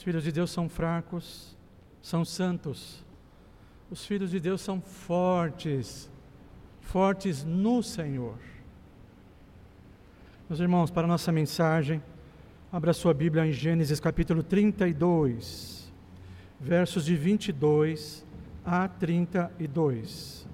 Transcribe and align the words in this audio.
Os 0.00 0.04
filhos 0.04 0.24
de 0.24 0.32
Deus 0.32 0.50
são 0.50 0.66
fracos, 0.66 1.54
são 2.00 2.24
santos. 2.24 3.04
Os 3.90 4.06
filhos 4.06 4.30
de 4.30 4.40
Deus 4.40 4.62
são 4.62 4.80
fortes, 4.80 6.10
fortes 6.80 7.44
no 7.44 7.82
Senhor. 7.82 8.38
Meus 10.48 10.58
irmãos, 10.58 10.90
para 10.90 11.04
a 11.04 11.06
nossa 11.06 11.30
mensagem, 11.30 12.02
abra 12.72 12.94
sua 12.94 13.12
Bíblia 13.12 13.44
em 13.44 13.52
Gênesis 13.52 14.00
capítulo 14.00 14.42
32, 14.42 15.92
versos 16.58 17.04
de 17.04 17.14
22 17.14 18.24
a 18.64 18.88
32. 18.88 20.48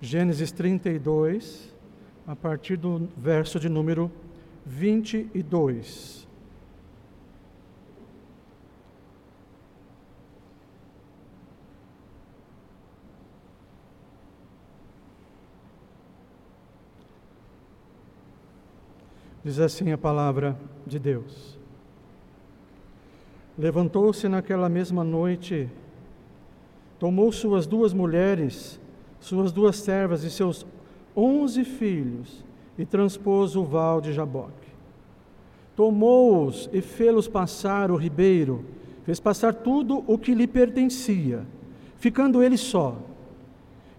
Gênesis 0.00 0.50
32, 0.52 1.76
a 2.26 2.34
partir 2.34 2.78
do 2.78 3.10
verso 3.14 3.60
de 3.60 3.68
número 3.68 4.04
22. 4.06 4.27
Diz 19.42 19.58
assim 19.58 19.92
a 19.92 19.96
palavra 19.96 20.58
de 20.86 20.98
Deus. 20.98 21.58
Levantou-se 23.56 24.28
naquela 24.28 24.68
mesma 24.68 25.02
noite, 25.02 25.70
tomou 26.98 27.32
suas 27.32 27.66
duas 27.66 27.94
mulheres, 27.94 28.78
suas 29.18 29.50
duas 29.50 29.76
servas 29.76 30.22
e 30.22 30.30
seus 30.30 30.66
onze 31.16 31.64
filhos, 31.64 32.44
e 32.78 32.86
transpôs 32.86 33.56
o 33.56 33.64
val 33.64 34.00
de 34.00 34.12
Jaboque. 34.12 34.68
Tomou-os 35.74 36.70
e 36.72 36.80
fê-los 36.80 37.26
passar 37.28 37.90
o 37.90 37.96
ribeiro, 37.96 38.64
fez 39.02 39.18
passar 39.18 39.52
tudo 39.52 40.04
o 40.06 40.16
que 40.16 40.34
lhe 40.34 40.46
pertencia, 40.46 41.44
ficando 41.96 42.42
ele 42.42 42.56
só. 42.56 42.96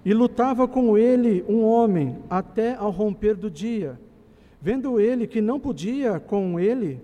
E 0.06 0.14
lutava 0.14 0.68
com 0.68 0.98
ele 0.98 1.44
um 1.48 1.64
homem 1.64 2.18
até 2.30 2.76
ao 2.76 2.90
romper 2.90 3.36
do 3.36 3.50
dia. 3.50 4.00
Vendo 4.62 5.00
ele 5.00 5.28
que 5.28 5.42
não 5.42 5.60
podia 5.60 6.20
com 6.20 6.60
ele, 6.60 7.02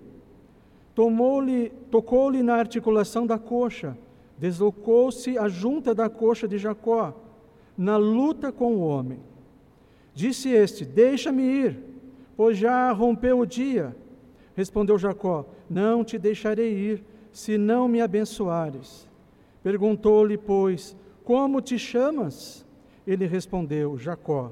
tomou-lhe, 0.94 1.69
tocou-lhe 1.92 2.42
na 2.42 2.55
articulação 2.55 3.27
da 3.27 3.38
coxa, 3.38 3.97
deslocou-se 4.38 5.38
a 5.38 5.47
junta 5.47 5.94
da 5.94 6.09
coxa 6.09 6.47
de 6.47 6.58
Jacó, 6.58 7.14
na 7.77 7.97
luta 7.97 8.52
com 8.52 8.75
o 8.75 8.81
homem. 8.81 9.19
Disse 10.16 10.49
este: 10.49 10.83
Deixa-me 10.83 11.44
ir, 11.44 11.77
pois 12.35 12.58
já 12.58 12.91
rompeu 12.91 13.39
o 13.39 13.45
dia. 13.45 13.95
Respondeu 14.55 14.97
Jacó: 14.97 15.45
Não 15.69 16.03
te 16.03 16.17
deixarei 16.17 16.73
ir, 16.73 17.03
se 17.31 17.58
não 17.58 17.88
me 17.88 18.02
abençoares. 18.02 19.08
Perguntou-lhe, 19.61 20.38
pois, 20.38 20.95
Como 21.23 21.61
te 21.61 21.77
chamas? 21.77 22.66
Ele 23.05 23.27
respondeu: 23.27 23.97
Jacó. 23.97 24.52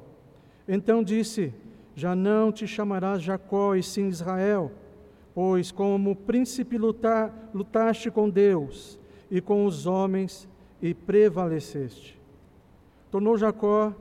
Então 0.67 1.03
disse: 1.03 1.53
já 1.95 2.15
não 2.15 2.51
te 2.51 2.65
chamarás 2.65 3.21
Jacó, 3.21 3.75
e 3.75 3.83
sim 3.83 4.07
Israel, 4.07 4.71
pois 5.33 5.71
como 5.71 6.15
príncipe 6.15 6.77
lutaste 6.77 8.09
com 8.09 8.29
Deus 8.29 8.99
e 9.29 9.39
com 9.39 9.65
os 9.65 9.85
homens 9.85 10.47
e 10.81 10.93
prevaleceste. 10.93 12.19
Tornou 13.11 13.37
Jacó, 13.37 13.93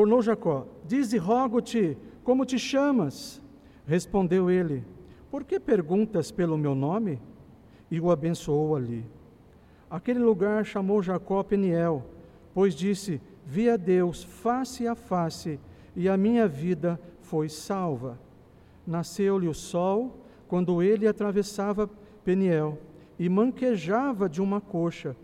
tornou 0.00 0.22
Jacó, 0.22 0.66
dize, 0.86 1.18
rogo-te, 1.18 1.94
como 2.24 2.46
te 2.46 2.58
chamas? 2.58 3.38
Respondeu 3.86 4.50
ele, 4.50 4.82
por 5.30 5.44
que 5.44 5.60
perguntas 5.60 6.30
pelo 6.30 6.56
meu 6.56 6.74
nome? 6.74 7.20
E 7.90 8.00
o 8.00 8.10
abençoou 8.10 8.74
ali. 8.74 9.04
Aquele 9.90 10.20
lugar 10.20 10.64
chamou 10.64 11.02
Jacó 11.02 11.42
Peniel, 11.42 12.02
pois 12.54 12.74
disse, 12.74 13.20
vi 13.44 13.68
a 13.68 13.76
Deus 13.76 14.24
face 14.24 14.88
a 14.88 14.94
face, 14.94 15.60
e 15.94 16.08
a 16.08 16.16
minha 16.16 16.48
vida 16.48 16.98
foi 17.20 17.50
salva. 17.50 18.18
Nasceu-lhe 18.86 19.48
o 19.48 19.54
sol 19.54 20.16
quando 20.48 20.82
ele 20.82 21.06
atravessava 21.06 21.90
Peniel 22.24 22.78
e 23.18 23.28
manquejava 23.28 24.30
de 24.30 24.40
uma 24.40 24.62
coxa. 24.62 25.14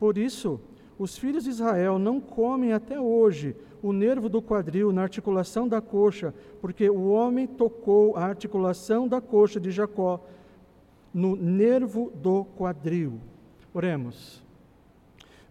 Por 0.00 0.16
isso, 0.16 0.58
os 0.98 1.18
filhos 1.18 1.44
de 1.44 1.50
Israel 1.50 1.98
não 1.98 2.18
comem 2.18 2.72
até 2.72 2.98
hoje 2.98 3.54
o 3.82 3.92
nervo 3.92 4.28
do 4.28 4.40
quadril 4.40 4.92
na 4.92 5.02
articulação 5.02 5.66
da 5.66 5.80
coxa, 5.80 6.32
porque 6.60 6.88
o 6.88 7.10
homem 7.10 7.46
tocou 7.46 8.16
a 8.16 8.24
articulação 8.24 9.08
da 9.08 9.20
coxa 9.20 9.58
de 9.58 9.70
Jacó 9.70 10.20
no 11.12 11.34
nervo 11.34 12.10
do 12.14 12.44
quadril. 12.44 13.20
Oremos. 13.74 14.42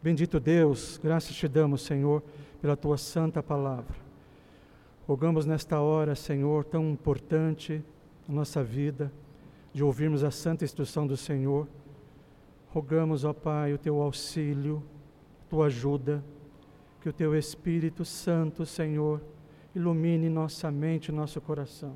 Bendito 0.01 0.39
Deus, 0.39 0.99
graças 1.03 1.35
te 1.35 1.47
damos, 1.47 1.81
Senhor, 1.81 2.23
pela 2.61 2.75
tua 2.75 2.97
santa 2.97 3.43
palavra. 3.43 3.95
Rogamos 5.07 5.45
nesta 5.45 5.79
hora, 5.79 6.15
Senhor, 6.15 6.63
tão 6.63 6.89
importante 6.89 7.83
na 8.27 8.35
nossa 8.35 8.63
vida, 8.63 9.11
de 9.73 9.83
ouvirmos 9.83 10.23
a 10.23 10.31
santa 10.31 10.63
instrução 10.63 11.05
do 11.05 11.17
Senhor. 11.17 11.67
Rogamos, 12.69 13.25
ó 13.25 13.33
Pai, 13.33 13.73
o 13.73 13.77
teu 13.77 14.01
auxílio, 14.01 14.81
tua 15.49 15.65
ajuda, 15.65 16.23
que 17.01 17.09
o 17.09 17.13
teu 17.13 17.35
Espírito 17.35 18.05
Santo, 18.05 18.63
Senhor, 18.63 19.19
ilumine 19.73 20.29
nossa 20.29 20.69
mente 20.69 21.11
nosso 21.11 21.41
coração. 21.41 21.95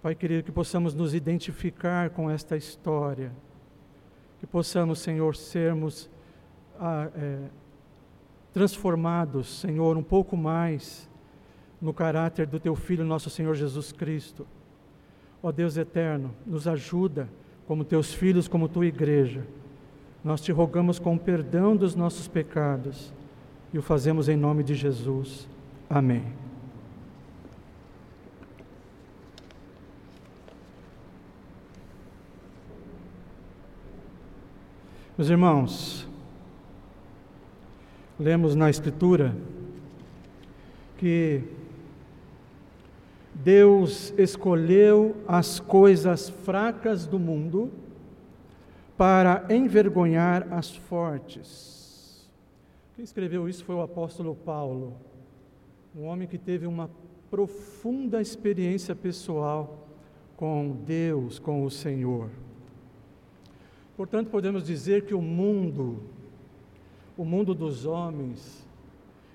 Pai 0.00 0.14
querido, 0.14 0.44
que 0.44 0.52
possamos 0.52 0.94
nos 0.94 1.14
identificar 1.14 2.10
com 2.10 2.30
esta 2.30 2.56
história, 2.56 3.32
que 4.38 4.46
possamos, 4.46 5.00
Senhor, 5.00 5.34
sermos 5.34 6.08
ah, 6.78 7.10
é, 7.12 7.38
transformados, 8.52 9.58
Senhor, 9.58 9.96
um 9.96 10.02
pouco 10.02 10.36
mais 10.36 11.10
no 11.80 11.92
caráter 11.92 12.46
do 12.46 12.60
teu 12.60 12.76
Filho, 12.76 13.04
nosso 13.04 13.28
Senhor 13.28 13.56
Jesus 13.56 13.90
Cristo. 13.90 14.46
Ó 15.42 15.50
Deus 15.50 15.76
eterno, 15.76 16.32
nos 16.46 16.68
ajuda, 16.68 17.28
como 17.66 17.84
teus 17.84 18.14
filhos, 18.14 18.46
como 18.46 18.68
tua 18.68 18.86
igreja. 18.86 19.44
Nós 20.22 20.40
te 20.40 20.52
rogamos 20.52 21.00
com 21.00 21.18
perdão 21.18 21.76
dos 21.76 21.96
nossos 21.96 22.28
pecados 22.28 23.12
e 23.72 23.78
o 23.78 23.82
fazemos 23.82 24.28
em 24.28 24.36
nome 24.36 24.62
de 24.62 24.74
Jesus. 24.74 25.46
Amém. 25.88 26.24
Meus 35.16 35.30
irmãos, 35.30 36.08
lemos 38.18 38.54
na 38.54 38.70
Escritura 38.70 39.34
que 40.96 41.42
Deus 43.34 44.12
escolheu 44.16 45.16
as 45.26 45.60
coisas 45.60 46.28
fracas 46.28 47.06
do 47.06 47.18
mundo 47.18 47.70
para 48.96 49.44
envergonhar 49.48 50.46
as 50.52 50.74
fortes. 50.74 51.77
Quem 52.98 53.04
escreveu 53.04 53.48
isso 53.48 53.64
foi 53.64 53.76
o 53.76 53.80
apóstolo 53.80 54.34
Paulo, 54.34 54.96
um 55.94 56.02
homem 56.02 56.26
que 56.26 56.36
teve 56.36 56.66
uma 56.66 56.90
profunda 57.30 58.20
experiência 58.20 58.92
pessoal 58.92 59.86
com 60.36 60.72
Deus, 60.84 61.38
com 61.38 61.62
o 61.62 61.70
Senhor. 61.70 62.28
Portanto, 63.96 64.30
podemos 64.30 64.64
dizer 64.64 65.04
que 65.04 65.14
o 65.14 65.22
mundo, 65.22 66.02
o 67.16 67.24
mundo 67.24 67.54
dos 67.54 67.86
homens, 67.86 68.66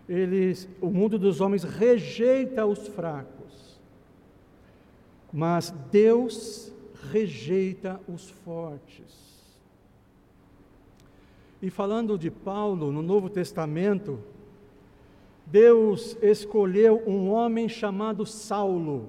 eles, 0.09 0.67
o 0.81 0.89
mundo 0.89 1.17
dos 1.17 1.39
homens 1.39 1.63
rejeita 1.63 2.65
os 2.65 2.85
fracos 2.89 3.33
mas 5.33 5.71
Deus 5.91 6.71
rejeita 7.11 7.99
os 8.07 8.29
fortes. 8.29 9.22
E 11.63 11.69
falando 11.69 12.17
de 12.17 12.29
Paulo, 12.29 12.91
no 12.91 13.01
Novo 13.01 13.29
Testamento, 13.29 14.19
Deus 15.45 16.17
escolheu 16.21 17.01
um 17.07 17.29
homem 17.29 17.69
chamado 17.69 18.25
Saulo, 18.25 19.07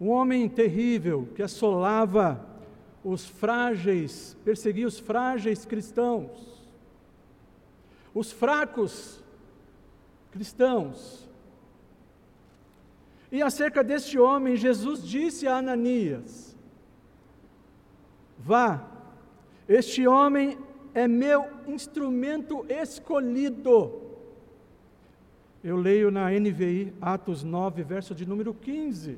um 0.00 0.08
homem 0.08 0.48
terrível 0.48 1.28
que 1.36 1.42
assolava 1.42 2.44
os 3.04 3.24
frágeis, 3.28 4.36
perseguia 4.44 4.88
os 4.88 4.98
frágeis 4.98 5.64
cristãos, 5.64 6.68
os 8.12 8.32
fracos 8.32 9.22
cristãos. 10.32 11.28
E 13.30 13.40
acerca 13.40 13.84
deste 13.84 14.18
homem, 14.18 14.56
Jesus 14.56 15.06
disse 15.06 15.46
a 15.46 15.58
Ananias: 15.58 16.56
Vá, 18.36 18.89
este 19.70 20.04
homem 20.04 20.58
é 20.92 21.06
meu 21.06 21.48
instrumento 21.68 22.66
escolhido 22.68 24.02
Eu 25.62 25.76
leio 25.76 26.10
na 26.10 26.28
NVI, 26.28 26.92
Atos 27.00 27.44
9, 27.44 27.84
verso 27.84 28.12
de 28.12 28.26
número 28.26 28.52
15. 28.52 29.16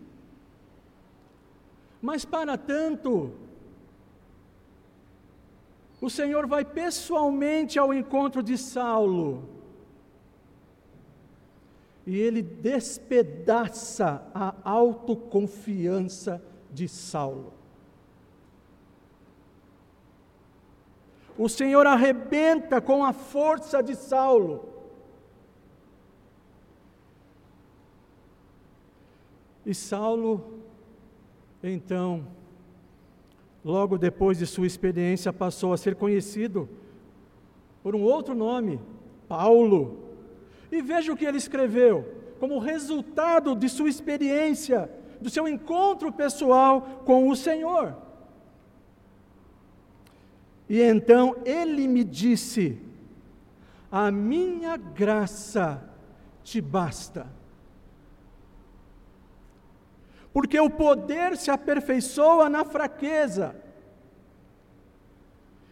Mas 2.03 2.25
para 2.27 2.59
tanto, 2.59 3.33
o 6.01 6.11
Senhor 6.11 6.47
vai 6.47 6.65
pessoalmente 6.67 7.79
ao 7.79 7.95
encontro 7.95 8.43
de 8.43 8.59
Saulo. 8.59 9.49
E 12.05 12.19
ele 12.19 12.43
despedaça 12.43 14.23
a 14.35 14.55
autoconfiança 14.65 16.43
de 16.71 16.89
Saulo. 16.89 17.62
O 21.39 21.49
Senhor 21.49 21.87
arrebenta 21.87 22.81
com 22.81 23.05
a 23.05 23.13
força 23.13 23.83
de 23.83 23.95
Saulo. 23.95 24.69
E 29.65 29.73
Saulo, 29.73 30.59
então, 31.63 32.27
logo 33.65 33.97
depois 33.97 34.39
de 34.39 34.47
sua 34.47 34.67
experiência, 34.67 35.33
passou 35.33 35.73
a 35.73 35.77
ser 35.77 35.95
conhecido 35.95 36.69
por 37.83 37.95
um 37.95 38.03
outro 38.03 38.35
nome, 38.35 38.81
Paulo. 39.29 39.99
E 40.71 40.83
veja 40.83 41.13
o 41.13 41.17
que 41.17 41.25
ele 41.25 41.39
escreveu, 41.39 42.05
como 42.41 42.59
resultado 42.59 43.55
de 43.55 43.69
sua 43.69 43.89
experiência, 43.89 44.91
do 45.21 45.31
seu 45.31 45.47
encontro 45.47 46.13
pessoal 46.13 47.03
com 47.05 47.29
o 47.29 47.37
Senhor. 47.37 47.95
E 50.69 50.81
então 50.81 51.37
ele 51.45 51.87
me 51.87 52.05
disse: 52.05 52.79
A 53.91 54.11
minha 54.11 54.77
graça 54.77 55.83
te 56.43 56.61
basta 56.61 57.43
porque 60.33 60.59
o 60.59 60.71
poder 60.71 61.37
se 61.37 61.51
aperfeiçoa 61.51 62.49
na 62.49 62.65
fraqueza. 62.65 63.55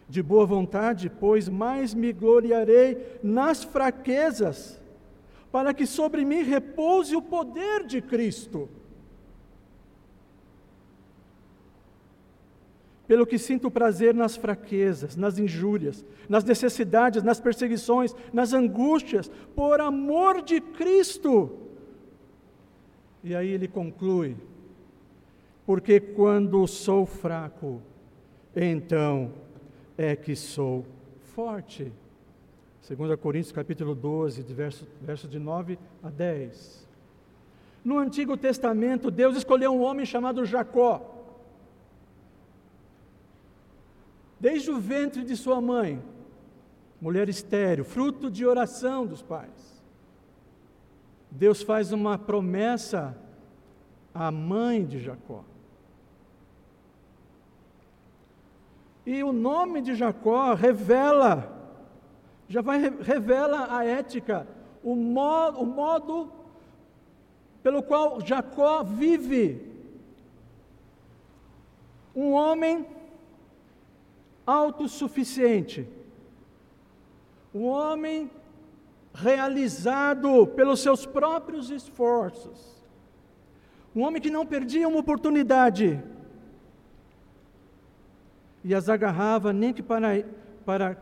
De 0.07 0.21
boa 0.21 0.45
vontade, 0.45 1.09
pois 1.09 1.49
mais 1.49 1.93
me 1.93 2.13
gloriarei 2.13 3.19
nas 3.23 3.63
fraquezas, 3.63 4.79
para 5.51 5.73
que 5.73 5.85
sobre 5.85 6.23
mim 6.23 6.43
repouse 6.43 7.15
o 7.15 7.21
poder 7.21 7.85
de 7.85 8.01
Cristo. 8.01 8.69
Pelo 13.11 13.27
que 13.27 13.37
sinto 13.37 13.69
prazer 13.69 14.15
nas 14.15 14.37
fraquezas, 14.37 15.17
nas 15.17 15.37
injúrias, 15.37 16.05
nas 16.29 16.45
necessidades, 16.45 17.21
nas 17.21 17.41
perseguições, 17.41 18.15
nas 18.31 18.53
angústias, 18.53 19.29
por 19.53 19.81
amor 19.81 20.41
de 20.41 20.61
Cristo. 20.61 21.51
E 23.21 23.35
aí 23.35 23.49
ele 23.49 23.67
conclui: 23.67 24.37
porque 25.65 25.99
quando 25.99 26.65
sou 26.67 27.05
fraco, 27.05 27.81
então 28.55 29.33
é 29.97 30.15
que 30.15 30.33
sou 30.33 30.85
forte. 31.35 31.91
2 32.87 33.19
Coríntios 33.19 33.51
capítulo 33.51 33.93
12, 33.93 34.41
de 34.41 34.53
verso, 34.53 34.87
verso 35.01 35.27
de 35.27 35.37
9 35.37 35.77
a 36.01 36.09
10. 36.09 36.87
No 37.83 37.97
Antigo 37.97 38.37
Testamento, 38.37 39.11
Deus 39.11 39.35
escolheu 39.35 39.73
um 39.73 39.81
homem 39.81 40.05
chamado 40.05 40.45
Jacó. 40.45 41.20
Desde 44.41 44.71
o 44.71 44.79
ventre 44.79 45.23
de 45.23 45.37
sua 45.37 45.61
mãe, 45.61 46.01
mulher 46.99 47.29
estéril, 47.29 47.85
fruto 47.85 48.27
de 48.27 48.43
oração 48.43 49.05
dos 49.05 49.21
pais. 49.21 49.83
Deus 51.29 51.61
faz 51.61 51.91
uma 51.91 52.17
promessa 52.17 53.15
à 54.11 54.31
mãe 54.31 54.83
de 54.83 54.97
Jacó. 54.99 55.43
E 59.05 59.23
o 59.23 59.31
nome 59.31 59.79
de 59.79 59.93
Jacó 59.93 60.55
revela, 60.55 61.77
já 62.47 62.61
vai 62.61 62.79
revela 62.79 63.77
a 63.77 63.85
ética, 63.85 64.47
o 64.83 64.95
modo, 64.95 65.59
o 65.61 65.65
modo 65.67 66.31
pelo 67.61 67.83
qual 67.83 68.19
Jacó 68.21 68.81
vive. 68.81 69.69
Um 72.15 72.31
homem 72.31 72.87
autossuficiente, 74.45 75.87
um 77.53 77.65
homem 77.65 78.29
realizado 79.13 80.47
pelos 80.47 80.79
seus 80.79 81.05
próprios 81.05 81.69
esforços, 81.69 82.81
um 83.95 84.01
homem 84.01 84.21
que 84.21 84.29
não 84.29 84.45
perdia 84.45 84.87
uma 84.87 84.99
oportunidade 84.99 86.01
e 88.63 88.73
as 88.73 88.89
agarrava, 88.89 89.51
nem 89.51 89.73
que 89.73 89.81
para, 89.81 90.23
para, 90.65 90.97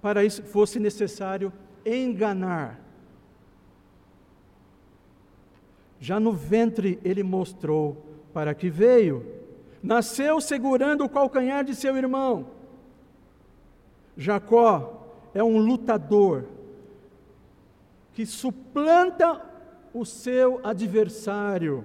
para 0.00 0.24
isso 0.24 0.42
fosse 0.42 0.80
necessário 0.80 1.52
enganar. 1.84 2.80
Já 6.00 6.18
no 6.18 6.32
ventre 6.32 6.98
ele 7.04 7.22
mostrou 7.22 8.04
para 8.32 8.54
que 8.54 8.68
veio. 8.68 9.33
Nasceu 9.84 10.40
segurando 10.40 11.04
o 11.04 11.08
calcanhar 11.08 11.62
de 11.62 11.74
seu 11.74 11.96
irmão. 11.96 12.46
Jacó 14.16 15.06
é 15.32 15.44
um 15.44 15.58
lutador 15.58 16.46
que 18.14 18.24
suplanta 18.24 19.40
o 19.92 20.04
seu 20.04 20.60
adversário. 20.64 21.84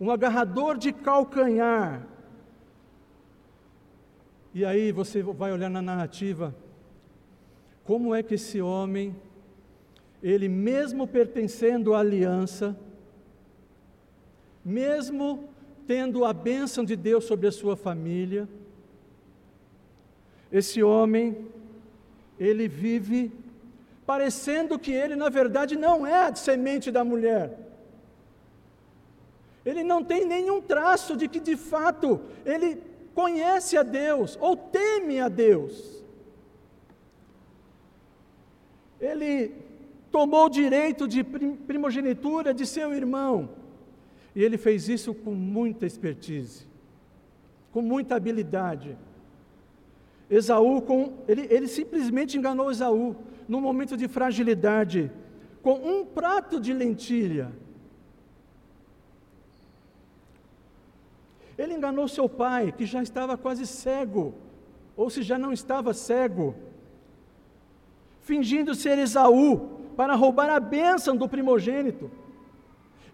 Um 0.00 0.10
agarrador 0.10 0.76
de 0.76 0.92
calcanhar 0.92 2.06
e 4.58 4.64
aí 4.64 4.90
você 4.90 5.22
vai 5.22 5.52
olhar 5.52 5.68
na 5.68 5.82
narrativa, 5.82 6.54
como 7.84 8.14
é 8.14 8.22
que 8.22 8.36
esse 8.36 8.58
homem, 8.62 9.14
ele 10.22 10.48
mesmo 10.48 11.06
pertencendo 11.06 11.92
à 11.92 12.00
aliança, 12.00 12.74
mesmo 14.64 15.50
tendo 15.86 16.24
a 16.24 16.32
bênção 16.32 16.84
de 16.84 16.96
Deus 16.96 17.24
sobre 17.24 17.46
a 17.46 17.52
sua 17.52 17.76
família, 17.76 18.48
esse 20.50 20.82
homem, 20.82 21.46
ele 22.38 22.68
vive 22.68 23.32
parecendo 24.04 24.78
que 24.78 24.92
ele, 24.92 25.16
na 25.16 25.28
verdade, 25.28 25.76
não 25.76 26.06
é 26.06 26.26
a 26.26 26.34
semente 26.34 26.90
da 26.90 27.04
mulher. 27.04 27.58
Ele 29.64 29.82
não 29.82 30.02
tem 30.04 30.24
nenhum 30.24 30.60
traço 30.60 31.16
de 31.16 31.26
que, 31.26 31.40
de 31.40 31.56
fato, 31.56 32.20
ele 32.44 32.80
conhece 33.14 33.76
a 33.76 33.82
Deus 33.82 34.38
ou 34.40 34.56
teme 34.56 35.18
a 35.20 35.28
Deus. 35.28 36.04
Ele 39.00 39.52
tomou 40.10 40.46
o 40.46 40.50
direito 40.50 41.08
de 41.08 41.24
primogenitura 41.24 42.54
de 42.54 42.64
seu 42.64 42.92
irmão. 42.92 43.50
E 44.36 44.44
ele 44.44 44.58
fez 44.58 44.86
isso 44.86 45.14
com 45.14 45.30
muita 45.30 45.86
expertise, 45.86 46.66
com 47.72 47.80
muita 47.80 48.16
habilidade. 48.16 48.94
Esaú, 50.28 50.82
com, 50.82 51.14
ele, 51.26 51.46
ele 51.48 51.66
simplesmente 51.66 52.36
enganou 52.36 52.70
Esaú, 52.70 53.16
num 53.48 53.62
momento 53.62 53.96
de 53.96 54.06
fragilidade, 54.06 55.10
com 55.62 55.76
um 55.76 56.04
prato 56.04 56.60
de 56.60 56.74
lentilha. 56.74 57.50
Ele 61.56 61.72
enganou 61.72 62.06
seu 62.06 62.28
pai, 62.28 62.72
que 62.76 62.84
já 62.84 63.02
estava 63.02 63.38
quase 63.38 63.66
cego, 63.66 64.34
ou 64.94 65.08
se 65.08 65.22
já 65.22 65.38
não 65.38 65.50
estava 65.50 65.94
cego, 65.94 66.54
fingindo 68.20 68.74
ser 68.74 68.98
Esaú, 68.98 69.80
para 69.96 70.14
roubar 70.14 70.50
a 70.50 70.60
bênção 70.60 71.16
do 71.16 71.26
primogênito. 71.26 72.10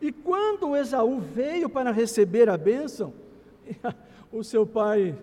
E 0.02 0.10
quando 0.10 0.76
Esaú 0.76 1.20
veio 1.20 1.70
para 1.70 1.92
receber 1.92 2.50
a 2.50 2.58
bênção, 2.58 3.14
o 4.32 4.42
seu 4.42 4.66
pai, 4.66 5.16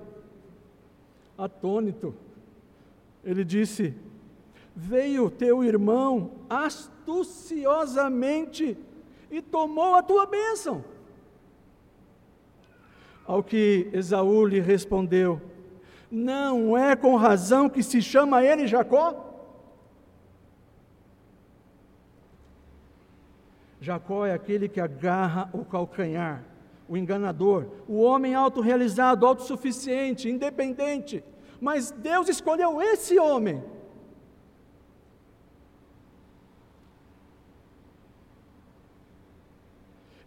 atônito, 1.38 2.16
ele 3.22 3.44
disse: 3.44 3.94
Veio 4.74 5.30
teu 5.30 5.66
irmão 5.66 6.32
astuciosamente 6.50 8.78
e 9.30 9.42
tomou 9.42 9.96
a 9.96 10.02
tua 10.02 10.26
bênção. 10.26 10.82
Ao 13.28 13.44
que 13.44 13.90
Esaú 13.92 14.46
lhe 14.46 14.62
respondeu: 14.62 15.42
Não 16.10 16.78
é 16.78 16.96
com 16.96 17.18
razão 17.18 17.68
que 17.68 17.84
se 17.84 18.02
chama 18.02 18.46
ele 18.46 18.66
Jacó? 18.66 19.29
Jacó 23.82 24.26
é 24.26 24.34
aquele 24.34 24.68
que 24.68 24.82
agarra 24.82 25.50
o 25.54 25.64
calcanhar, 25.64 26.44
o 26.88 26.98
enganador, 26.98 27.68
o 27.88 28.02
homem 28.02 28.36
autorrealizado, 28.36 29.26
autossuficiente, 29.26 30.30
independente. 30.30 31.24
Mas 31.62 31.92
Deus 31.92 32.28
escolheu 32.28 32.82
esse 32.82 33.18
homem. 33.18 33.64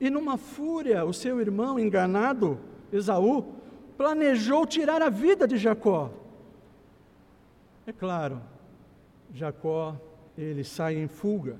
E 0.01 0.11
numa 0.11 0.37
fúria, 0.37 1.05
o 1.05 1.13
seu 1.13 1.41
irmão 1.41 1.79
enganado, 1.79 2.59
Esaú, 2.91 3.45
planejou 3.97 4.67
tirar 4.67 5.01
a 5.01 5.09
vida 5.09 5.47
de 5.47 5.57
Jacó. 5.57 6.11
É 7.87 7.93
claro, 7.93 8.41
Jacó, 9.33 9.97
ele 10.37 10.65
sai 10.65 10.97
em 10.97 11.07
fuga 11.07 11.57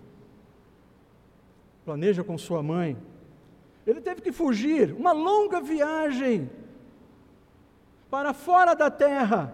planeja 1.85 2.23
com 2.23 2.37
sua 2.39 2.63
mãe. 2.63 2.97
Ele 3.87 4.01
teve 4.01 4.21
que 4.21 4.33
fugir, 4.33 4.93
uma 4.93 5.13
longa 5.13 5.61
viagem 5.61 6.51
para 8.11 8.33
fora 8.33 8.75
da 8.75 8.91
terra. 8.91 9.53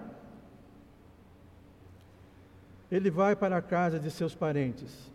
Ele 2.91 3.11
vai 3.11 3.37
para 3.37 3.57
a 3.57 3.63
casa 3.63 3.99
de 3.99 4.11
seus 4.11 4.35
parentes. 4.35 5.11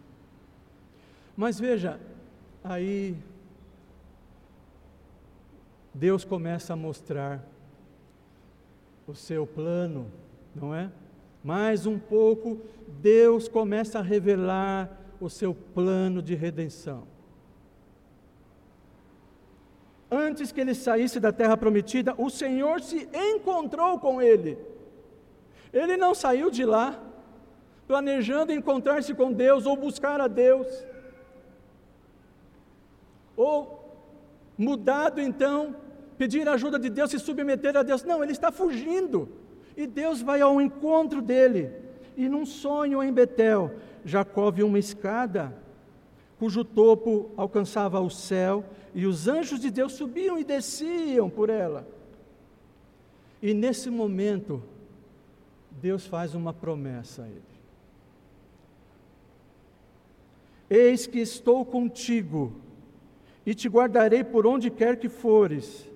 Mas 1.36 1.60
veja, 1.60 2.00
aí 2.64 3.18
Deus 5.94 6.24
começa 6.24 6.74
a 6.74 6.76
mostrar 6.76 7.44
o 9.08 9.14
seu 9.14 9.46
plano, 9.46 10.12
não 10.56 10.74
é? 10.74 10.90
Mais 11.44 11.86
um 11.86 12.00
pouco, 12.00 12.62
Deus 13.02 13.48
começa 13.48 14.00
a 14.00 14.02
revelar 14.02 15.03
o 15.26 15.30
seu 15.30 15.54
plano 15.54 16.22
de 16.22 16.36
redenção. 16.36 17.08
Antes 20.12 20.52
que 20.52 20.62
ele 20.62 20.76
saísse 20.76 21.20
da 21.20 21.32
terra 21.32 21.58
prometida, 21.58 22.14
o 22.18 22.30
Senhor 22.30 22.82
se 22.82 23.10
encontrou 23.14 23.98
com 24.00 24.22
ele. 24.22 24.58
Ele 25.72 25.98
não 25.98 26.14
saiu 26.14 26.52
de 26.52 26.66
lá 26.66 27.02
planejando 27.88 28.52
encontrar-se 28.52 29.14
com 29.14 29.32
Deus 29.32 29.66
ou 29.66 29.76
buscar 29.76 30.22
a 30.22 30.28
Deus. 30.28 30.68
Ou 33.36 33.98
mudado 34.58 35.20
então, 35.20 35.76
pedir 36.18 36.48
a 36.48 36.54
ajuda 36.54 36.78
de 36.78 36.90
Deus, 36.90 37.10
se 37.10 37.18
submeter 37.18 37.76
a 37.76 37.82
Deus. 37.82 38.04
Não, 38.04 38.22
ele 38.22 38.34
está 38.34 38.52
fugindo. 38.52 39.30
E 39.76 39.88
Deus 39.88 40.22
vai 40.22 40.42
ao 40.42 40.62
encontro 40.62 41.22
dele. 41.22 41.72
E 42.16 42.30
num 42.30 42.46
sonho 42.46 43.02
em 43.02 43.12
Betel, 43.12 43.72
Jacó 44.06 44.52
viu 44.52 44.68
uma 44.68 44.80
escada 44.80 45.54
cujo 46.44 46.66
topo 46.66 47.32
alcançava 47.38 48.02
o 48.02 48.10
céu, 48.10 48.66
e 48.94 49.06
os 49.06 49.30
anjos 49.30 49.62
de 49.62 49.72
Deus 49.72 49.94
subiam 49.94 50.38
e 50.38 50.44
desciam 50.44 51.30
por 51.30 51.50
ela. 51.50 51.88
E 53.42 53.54
nesse 53.54 53.90
momento, 53.90 54.62
Deus 55.72 56.06
faz 56.06 56.36
uma 56.36 56.54
promessa 56.54 57.24
a 57.24 57.28
ele: 57.28 57.42
Eis 60.70 61.08
que 61.08 61.20
estou 61.20 61.66
contigo, 61.66 62.54
e 63.46 63.56
te 63.56 63.70
guardarei 63.70 64.24
por 64.24 64.46
onde 64.46 64.70
quer 64.70 64.98
que 64.98 65.08
fores, 65.08 65.90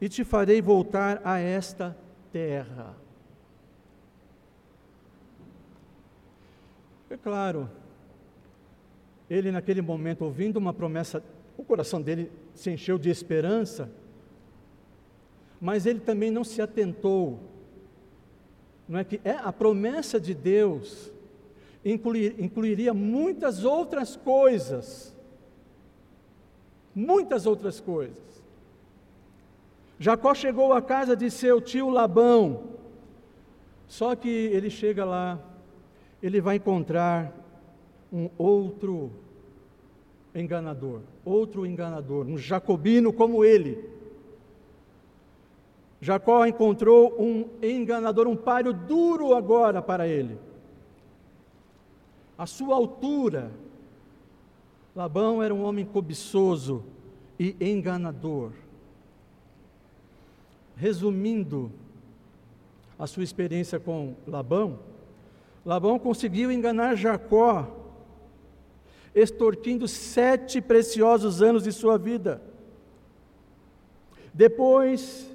e 0.00 0.08
te 0.08 0.24
farei 0.24 0.62
voltar 0.62 1.20
a 1.22 1.38
esta 1.38 1.94
terra. 2.32 2.96
É 7.10 7.16
claro, 7.16 7.70
ele 9.30 9.50
naquele 9.50 9.80
momento, 9.80 10.24
ouvindo 10.24 10.56
uma 10.56 10.72
promessa, 10.72 11.22
o 11.56 11.64
coração 11.64 12.00
dele 12.02 12.30
se 12.54 12.70
encheu 12.70 12.98
de 12.98 13.08
esperança, 13.08 13.90
mas 15.60 15.86
ele 15.86 16.00
também 16.00 16.30
não 16.30 16.44
se 16.44 16.60
atentou, 16.60 17.40
não 18.88 18.98
é 18.98 19.04
que 19.04 19.20
é 19.24 19.32
a 19.32 19.52
promessa 19.52 20.20
de 20.20 20.34
Deus 20.34 21.12
incluir, 21.84 22.34
incluiria 22.38 22.94
muitas 22.94 23.64
outras 23.64 24.16
coisas, 24.16 25.14
muitas 26.94 27.46
outras 27.46 27.80
coisas. 27.80 28.28
Jacó 29.98 30.34
chegou 30.34 30.72
à 30.72 30.80
casa 30.80 31.16
de 31.16 31.30
seu 31.30 31.60
tio 31.60 31.90
Labão, 31.90 32.64
só 33.86 34.14
que 34.14 34.28
ele 34.28 34.70
chega 34.70 35.04
lá, 35.04 35.38
ele 36.22 36.40
vai 36.40 36.56
encontrar 36.56 37.32
um 38.12 38.28
outro 38.36 39.10
enganador, 40.34 41.00
outro 41.24 41.66
enganador, 41.66 42.26
um 42.26 42.38
jacobino 42.38 43.12
como 43.12 43.44
ele. 43.44 43.88
Jacó 46.00 46.46
encontrou 46.46 47.20
um 47.20 47.48
enganador, 47.62 48.26
um 48.28 48.36
páreo 48.36 48.72
duro 48.72 49.34
agora 49.34 49.82
para 49.82 50.06
ele. 50.06 50.38
A 52.36 52.46
sua 52.46 52.76
altura, 52.76 53.50
Labão 54.94 55.42
era 55.42 55.52
um 55.52 55.64
homem 55.64 55.84
cobiçoso 55.84 56.84
e 57.38 57.56
enganador 57.60 58.52
resumindo 60.78 61.72
a 62.98 63.06
sua 63.06 63.24
experiência 63.24 63.78
com 63.78 64.14
Labão, 64.26 64.78
Labão 65.68 65.98
conseguiu 65.98 66.50
enganar 66.50 66.96
Jacó, 66.96 67.68
extorquindo 69.14 69.86
sete 69.86 70.62
preciosos 70.62 71.42
anos 71.42 71.62
de 71.62 71.72
sua 71.72 71.98
vida. 71.98 72.40
Depois, 74.32 75.30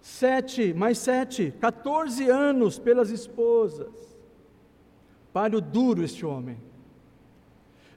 sete, 0.00 0.72
mais 0.72 0.96
sete, 0.96 1.52
14 1.60 2.26
anos 2.30 2.78
pelas 2.78 3.10
esposas. 3.10 3.92
Palho 5.30 5.60
duro 5.60 6.02
este 6.02 6.24
homem. 6.24 6.56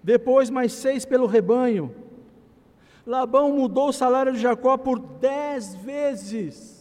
Depois, 0.03 0.49
mais 0.49 0.73
seis 0.73 1.05
pelo 1.05 1.27
rebanho 1.27 1.95
Labão 3.07 3.53
mudou 3.53 3.87
o 3.87 3.93
salário 3.93 4.33
de 4.33 4.39
Jacó 4.39 4.75
por 4.75 4.99
dez 4.99 5.73
vezes. 5.75 6.76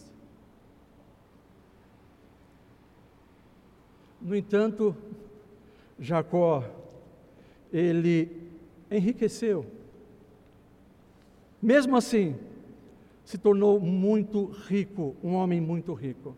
No 4.27 4.35
entanto, 4.35 4.93
Jacó, 5.97 6.61
ele 7.71 8.29
enriqueceu. 8.91 9.65
Mesmo 11.61 11.95
assim, 11.95 12.35
se 13.23 13.37
tornou 13.37 13.79
muito 13.79 14.47
rico, 14.67 15.15
um 15.23 15.33
homem 15.33 15.61
muito 15.61 15.93
rico. 15.93 16.35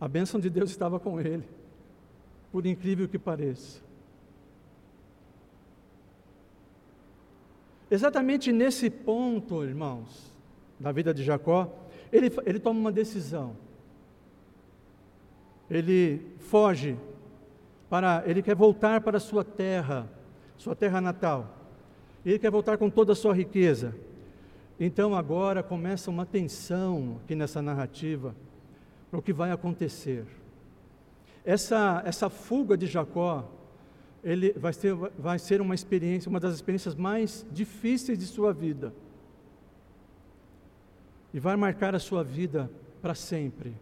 A 0.00 0.08
bênção 0.08 0.40
de 0.40 0.50
Deus 0.50 0.70
estava 0.70 0.98
com 0.98 1.20
ele, 1.20 1.44
por 2.50 2.66
incrível 2.66 3.08
que 3.08 3.16
pareça. 3.16 3.80
Exatamente 7.88 8.50
nesse 8.50 8.90
ponto, 8.90 9.62
irmãos, 9.62 10.32
da 10.80 10.90
vida 10.90 11.14
de 11.14 11.22
Jacó, 11.22 11.72
ele, 12.12 12.28
ele 12.44 12.58
toma 12.58 12.80
uma 12.80 12.90
decisão. 12.90 13.65
Ele 15.70 16.22
foge 16.38 16.96
para, 17.88 18.22
ele 18.26 18.42
quer 18.42 18.54
voltar 18.54 19.00
para 19.00 19.18
sua 19.18 19.44
terra, 19.44 20.08
sua 20.56 20.74
terra 20.74 21.00
natal. 21.00 21.54
Ele 22.24 22.38
quer 22.38 22.50
voltar 22.50 22.76
com 22.78 22.90
toda 22.90 23.12
a 23.12 23.16
sua 23.16 23.34
riqueza. 23.34 23.94
Então 24.78 25.14
agora 25.14 25.62
começa 25.62 26.10
uma 26.10 26.26
tensão 26.26 27.20
aqui 27.24 27.34
nessa 27.34 27.62
narrativa 27.62 28.34
para 29.10 29.18
o 29.18 29.22
que 29.22 29.32
vai 29.32 29.50
acontecer. 29.50 30.26
Essa, 31.44 32.02
essa 32.04 32.28
fuga 32.28 32.76
de 32.76 32.86
Jacó 32.86 33.48
ele 34.26 34.52
vai 34.54 34.72
ser, 34.72 34.92
vai 34.94 35.38
ser 35.38 35.60
uma 35.60 35.72
experiência, 35.74 36.28
uma 36.28 36.40
das 36.40 36.54
experiências 36.54 36.96
mais 36.96 37.46
difíceis 37.52 38.18
de 38.18 38.26
sua 38.26 38.52
vida. 38.52 38.92
E 41.32 41.38
vai 41.38 41.54
marcar 41.54 41.94
a 41.94 42.00
sua 42.00 42.24
vida 42.24 42.68
para 43.00 43.14
sempre. 43.14 43.76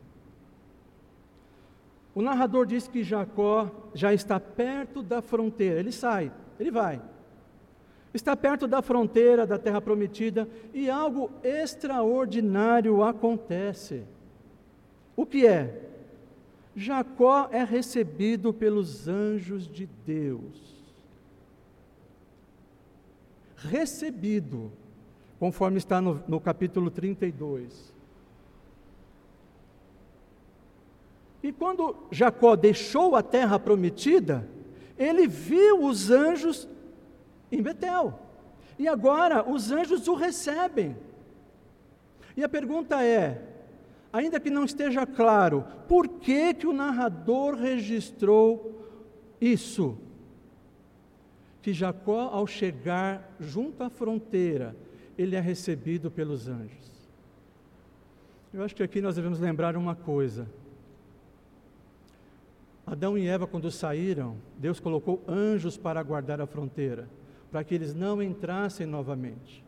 O 2.15 2.23
narrador 2.23 2.65
diz 2.65 2.87
que 2.87 3.03
Jacó 3.03 3.71
já 3.93 4.15
está 4.15 4.39
perto 4.39 5.03
da 5.03 5.21
fronteira. 5.21 5.81
Ele 5.81 5.91
sai, 5.91 6.31
ele 6.61 6.71
vai. 6.71 7.03
Está 8.13 8.37
perto 8.37 8.69
da 8.69 8.81
fronteira 8.81 9.45
da 9.45 9.59
terra 9.59 9.81
prometida 9.81 10.49
e 10.73 10.89
algo 10.89 11.31
extraordinário 11.43 13.03
acontece. 13.03 14.05
O 15.17 15.27
que 15.27 15.45
é? 15.45 15.91
Jacó 16.77 17.49
é 17.51 17.65
recebido 17.65 18.53
pelos 18.53 19.09
anjos 19.09 19.67
de 19.67 19.89
Deus. 20.07 20.75
Recebido, 23.57 24.71
conforme 25.41 25.79
está 25.79 26.01
no, 26.01 26.23
no 26.29 26.41
capítulo 26.41 26.91
32. 26.91 27.94
E 31.45 31.53
quando 31.53 31.95
Jacó 32.11 32.57
deixou 32.57 33.15
a 33.15 33.23
terra 33.23 33.59
prometida, 33.59 34.49
ele 34.99 35.29
viu 35.29 35.85
os 35.85 36.11
anjos 36.11 36.67
em 37.53 37.63
Betel. 37.63 38.19
E 38.79 38.89
agora 38.89 39.49
os 39.49 39.71
anjos 39.71 40.09
o 40.09 40.15
recebem. 40.15 40.97
E 42.37 42.43
a 42.43 42.49
pergunta 42.49 43.05
é: 43.05 43.43
ainda 44.13 44.41
que 44.41 44.51
não 44.51 44.65
esteja 44.65 45.07
claro, 45.07 45.65
por 45.87 46.09
que, 46.09 46.55
que 46.55 46.67
o 46.67 46.73
narrador 46.73 47.55
registrou 47.55 48.89
isso? 49.41 49.99
que 51.65 51.73
Jacó, 51.73 52.29
ao 52.31 52.47
chegar 52.47 53.35
junto 53.41 53.83
à 53.83 53.89
fronteira, 53.89 54.77
ele 55.17 55.35
é 55.35 55.41
recebido 55.41 56.11
pelos 56.11 56.47
anjos. 56.47 57.09
Eu 58.53 58.63
acho 58.63 58.77
que 58.77 58.83
aqui 58.83 59.01
nós 59.01 59.17
devemos 59.17 59.39
lembrar 59.39 59.75
uma 59.75 59.95
coisa. 59.95 60.47
Adão 62.87 63.17
e 63.17 63.27
Eva, 63.27 63.47
quando 63.47 63.71
saíram, 63.71 64.37
Deus 64.59 64.79
colocou 64.79 65.23
anjos 65.27 65.77
para 65.77 66.03
guardar 66.03 66.41
a 66.41 66.47
fronteira, 66.47 67.09
para 67.51 67.65
que 67.65 67.75
eles 67.75 67.95
não 67.95 68.23
entrassem 68.23 68.87
novamente. 68.87 69.65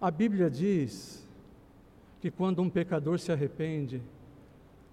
A 0.00 0.10
Bíblia 0.10 0.50
diz 0.50 1.26
que 2.20 2.30
quando 2.30 2.60
um 2.60 2.68
pecador 2.68 3.18
se 3.18 3.32
arrepende, 3.32 4.02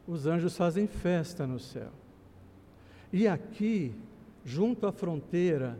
os 0.08 0.26
anjos 0.26 0.56
fazem 0.56 0.88
festa 0.88 1.46
no 1.46 1.60
céu. 1.60 1.92
E 3.12 3.28
aqui, 3.28 3.94
junto 4.46 4.88
à 4.88 4.92
fronteira, 4.92 5.78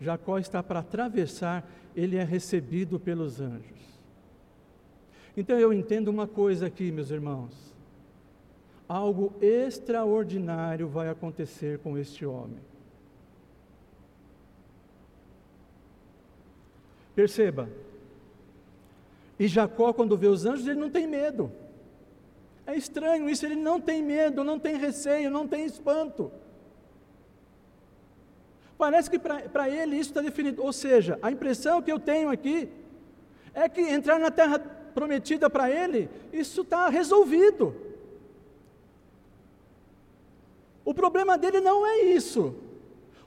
Jacó 0.00 0.38
está 0.38 0.62
para 0.62 0.80
atravessar, 0.80 1.68
ele 1.96 2.16
é 2.16 2.24
recebido 2.24 3.00
pelos 3.00 3.40
anjos. 3.40 3.78
Então 5.36 5.58
eu 5.58 5.72
entendo 5.72 6.08
uma 6.08 6.26
coisa 6.26 6.66
aqui, 6.66 6.92
meus 6.92 7.10
irmãos. 7.10 7.67
Algo 8.88 9.34
extraordinário 9.40 10.88
vai 10.88 11.08
acontecer 11.08 11.78
com 11.78 11.98
este 11.98 12.24
homem. 12.24 12.60
Perceba, 17.14 17.68
e 19.38 19.46
Jacó, 19.46 19.92
quando 19.92 20.16
vê 20.16 20.26
os 20.26 20.44
anjos, 20.44 20.66
ele 20.66 20.80
não 20.80 20.90
tem 20.90 21.06
medo. 21.06 21.52
É 22.66 22.76
estranho 22.76 23.30
isso, 23.30 23.46
ele 23.46 23.54
não 23.54 23.80
tem 23.80 24.02
medo, 24.02 24.42
não 24.42 24.58
tem 24.58 24.76
receio, 24.76 25.30
não 25.30 25.46
tem 25.46 25.64
espanto. 25.64 26.30
Parece 28.76 29.08
que 29.08 29.18
para 29.18 29.68
ele 29.68 29.96
isso 29.96 30.10
está 30.10 30.20
definido. 30.20 30.62
Ou 30.62 30.72
seja, 30.72 31.18
a 31.22 31.30
impressão 31.30 31.80
que 31.80 31.90
eu 31.90 31.98
tenho 31.98 32.28
aqui 32.28 32.68
é 33.54 33.68
que 33.68 33.80
entrar 33.80 34.18
na 34.18 34.30
terra 34.30 34.58
prometida 34.58 35.48
para 35.48 35.70
ele, 35.70 36.10
isso 36.32 36.62
está 36.62 36.88
resolvido. 36.88 37.74
O 40.88 40.94
problema 40.94 41.36
dele 41.36 41.60
não 41.60 41.86
é 41.86 41.98
isso. 41.98 42.54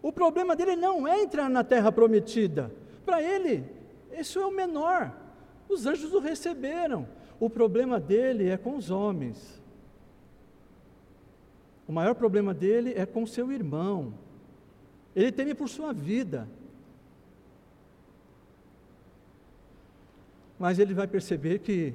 O 0.01 0.11
problema 0.11 0.55
dele 0.55 0.75
não 0.75 1.07
é 1.07 1.21
entrar 1.21 1.47
na 1.47 1.63
terra 1.63 1.91
prometida. 1.91 2.71
Para 3.05 3.21
ele, 3.21 3.63
isso 4.17 4.39
é 4.39 4.45
o 4.47 4.51
menor. 4.51 5.13
Os 5.69 5.85
anjos 5.85 6.11
o 6.11 6.17
receberam. 6.17 7.07
O 7.39 7.51
problema 7.51 7.99
dele 7.99 8.49
é 8.49 8.57
com 8.57 8.75
os 8.75 8.89
homens. 8.89 9.61
O 11.87 11.91
maior 11.91 12.15
problema 12.15 12.51
dele 12.51 12.95
é 12.95 13.05
com 13.05 13.27
seu 13.27 13.51
irmão. 13.51 14.11
Ele 15.15 15.31
teme 15.31 15.53
por 15.53 15.69
sua 15.69 15.93
vida. 15.93 16.47
Mas 20.57 20.79
ele 20.79 20.95
vai 20.95 21.05
perceber 21.05 21.59
que 21.59 21.93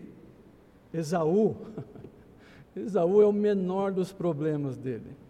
Esaú, 0.94 1.56
Esaú 2.76 3.20
é 3.20 3.26
o 3.26 3.32
menor 3.32 3.90
dos 3.90 4.12
problemas 4.12 4.76
dele. 4.76 5.25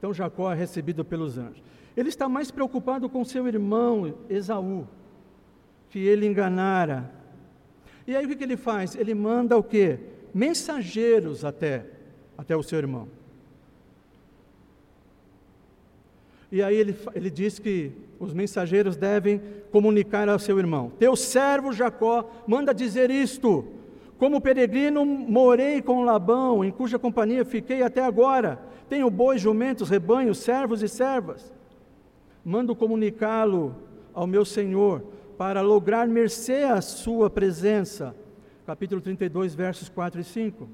Então 0.00 0.14
Jacó 0.14 0.50
é 0.50 0.54
recebido 0.54 1.04
pelos 1.04 1.36
anjos. 1.36 1.62
Ele 1.94 2.08
está 2.08 2.26
mais 2.26 2.50
preocupado 2.50 3.06
com 3.06 3.22
seu 3.22 3.46
irmão 3.46 4.14
Esaú, 4.30 4.88
que 5.90 5.98
ele 5.98 6.26
enganara. 6.26 7.12
E 8.06 8.16
aí 8.16 8.24
o 8.24 8.34
que, 8.34 8.42
ele 8.42 8.56
faz? 8.56 8.96
Ele 8.96 9.14
manda 9.14 9.58
o 9.58 9.62
quê? 9.62 9.98
Mensageiros 10.32 11.44
até, 11.44 11.84
até 12.38 12.56
o 12.56 12.62
seu 12.62 12.78
irmão. 12.78 13.08
E 16.50 16.62
aí 16.62 16.76
ele, 16.76 16.96
ele 17.14 17.28
diz 17.30 17.58
que 17.58 17.92
os 18.18 18.32
mensageiros 18.32 18.96
devem 18.96 19.42
comunicar 19.70 20.30
ao 20.30 20.38
seu 20.38 20.58
irmão: 20.58 20.90
Teu 20.98 21.14
servo 21.14 21.74
Jacó 21.74 22.30
manda 22.46 22.72
dizer 22.72 23.10
isto: 23.10 23.66
Como 24.16 24.40
peregrino 24.40 25.04
morei 25.04 25.82
com 25.82 26.04
Labão, 26.04 26.64
em 26.64 26.70
cuja 26.70 26.98
companhia 26.98 27.44
fiquei 27.44 27.82
até 27.82 28.02
agora. 28.02 28.69
Tenho 28.90 29.08
bois, 29.08 29.40
jumentos, 29.40 29.88
rebanhos, 29.88 30.38
servos 30.38 30.82
e 30.82 30.88
servas. 30.88 31.54
Mando 32.44 32.74
comunicá-lo 32.74 33.76
ao 34.12 34.26
meu 34.26 34.44
senhor, 34.44 35.04
para 35.38 35.60
lograr 35.60 36.08
mercê 36.08 36.64
à 36.64 36.80
sua 36.80 37.30
presença. 37.30 38.16
Capítulo 38.66 39.00
32, 39.00 39.54
versos 39.54 39.88
4 39.88 40.20
e 40.20 40.24
5. 40.24 40.68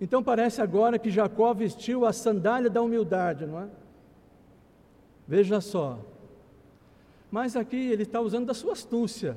Então 0.00 0.20
parece 0.20 0.60
agora 0.60 0.98
que 0.98 1.08
Jacó 1.08 1.54
vestiu 1.54 2.04
a 2.04 2.12
sandália 2.12 2.68
da 2.68 2.82
humildade, 2.82 3.46
não 3.46 3.60
é? 3.60 3.68
Veja 5.26 5.60
só. 5.60 6.00
Mas 7.30 7.54
aqui 7.54 7.92
ele 7.92 8.02
está 8.02 8.20
usando 8.20 8.46
da 8.46 8.54
sua 8.54 8.72
astúcia, 8.72 9.36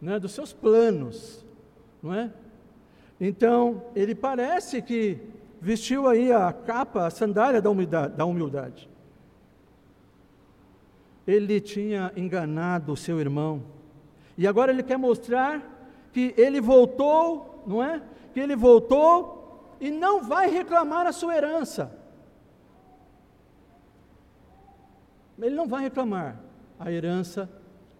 né, 0.00 0.18
dos 0.18 0.32
seus 0.32 0.52
planos, 0.52 1.44
não 2.02 2.12
é? 2.12 2.32
Então, 3.20 3.84
ele 3.94 4.16
parece 4.16 4.82
que 4.82 5.18
vestiu 5.62 6.08
aí 6.08 6.32
a 6.32 6.52
capa, 6.52 7.06
a 7.06 7.10
sandália 7.10 7.62
da 7.62 7.70
humildade. 7.70 8.16
Da 8.16 8.24
humildade. 8.24 8.90
Ele 11.24 11.60
tinha 11.60 12.12
enganado 12.16 12.92
o 12.92 12.96
seu 12.96 13.20
irmão, 13.20 13.62
e 14.36 14.44
agora 14.44 14.72
ele 14.72 14.82
quer 14.82 14.96
mostrar 14.98 15.62
que 16.12 16.34
ele 16.36 16.60
voltou, 16.60 17.62
não 17.64 17.80
é? 17.80 18.02
Que 18.34 18.40
ele 18.40 18.56
voltou 18.56 19.76
e 19.80 19.88
não 19.88 20.24
vai 20.24 20.50
reclamar 20.50 21.06
a 21.06 21.12
sua 21.12 21.36
herança. 21.36 21.96
Ele 25.40 25.54
não 25.54 25.68
vai 25.68 25.84
reclamar 25.84 26.40
a 26.78 26.90
herança 26.90 27.48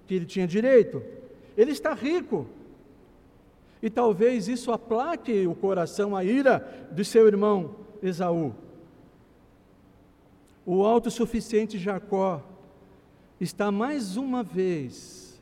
que 0.07 0.15
ele 0.15 0.27
tinha 0.27 0.47
direito. 0.47 1.03
Ele 1.57 1.71
está 1.71 1.95
rico. 1.95 2.47
E 3.83 3.91
talvez 3.91 4.47
isso 4.47 4.71
aplaque 4.71 5.47
o 5.47 5.55
coração, 5.55 6.15
a 6.15 6.23
ira 6.23 6.89
de 6.93 7.05
seu 7.05 7.27
irmão 7.27 7.75
Esaú. 8.01 8.55
O 10.65 10.85
autossuficiente 10.85 11.79
Jacó 11.79 12.41
está 13.41 13.73
mais 13.73 14.17
uma 14.17 14.45
vez 14.45 15.41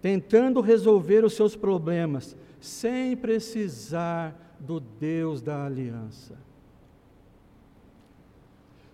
tentando 0.00 0.60
resolver 0.60 1.24
os 1.24 1.34
seus 1.34 1.54
problemas 1.54 2.34
sem 2.60 3.16
precisar 3.16 4.56
do 4.58 4.80
Deus 4.80 5.42
da 5.42 5.64
aliança. 5.64 6.36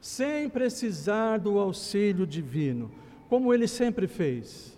Sem 0.01 0.49
precisar 0.49 1.39
do 1.39 1.59
auxílio 1.59 2.27
divino, 2.27 2.91
como 3.29 3.53
ele 3.53 3.69
sempre 3.69 4.07
fez. 4.07 4.78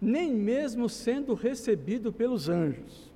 Nem 0.00 0.32
mesmo 0.32 0.88
sendo 0.88 1.34
recebido 1.34 2.12
pelos 2.12 2.48
anjos. 2.48 3.12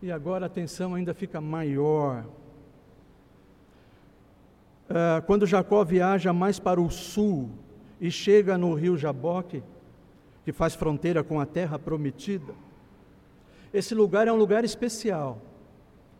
E 0.00 0.10
agora 0.12 0.46
a 0.46 0.48
tensão 0.48 0.94
ainda 0.94 1.12
fica 1.12 1.40
maior. 1.40 2.24
Uh, 4.88 5.20
quando 5.26 5.46
Jacó 5.46 5.84
viaja 5.84 6.32
mais 6.32 6.58
para 6.58 6.80
o 6.80 6.90
sul 6.90 7.50
e 8.00 8.10
chega 8.10 8.56
no 8.56 8.72
rio 8.74 8.96
Jaboque, 8.96 9.62
que 10.44 10.52
faz 10.52 10.74
fronteira 10.74 11.22
com 11.22 11.40
a 11.40 11.44
terra 11.46 11.78
prometida, 11.78 12.54
esse 13.72 13.94
lugar 13.94 14.26
é 14.28 14.32
um 14.32 14.36
lugar 14.36 14.64
especial. 14.64 15.42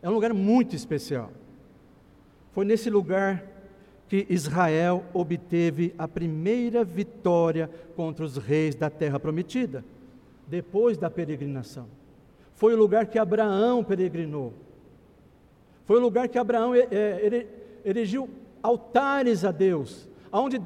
É 0.01 0.09
um 0.09 0.13
lugar 0.13 0.33
muito 0.33 0.75
especial. 0.75 1.31
Foi 2.51 2.63
nesse 2.63 2.89
lugar 2.89 3.43
que 4.09 4.25
Israel 4.29 5.05
obteve 5.13 5.93
a 5.97 6.07
primeira 6.07 6.83
vitória 6.83 7.69
contra 7.95 8.25
os 8.25 8.35
reis 8.35 8.75
da 8.75 8.89
terra 8.89 9.19
prometida, 9.19 9.85
depois 10.47 10.97
da 10.97 11.09
peregrinação. 11.09 11.85
Foi 12.55 12.73
o 12.73 12.77
lugar 12.77 13.05
que 13.05 13.17
Abraão 13.17 13.83
peregrinou. 13.83 14.51
Foi 15.85 15.97
o 15.97 16.01
lugar 16.01 16.27
que 16.27 16.37
Abraão 16.37 16.75
é, 16.75 16.79
é, 16.79 17.47
erigiu 17.85 18.29
altares 18.61 19.45
a 19.45 19.51
Deus, 19.51 20.09
onde 20.31 20.59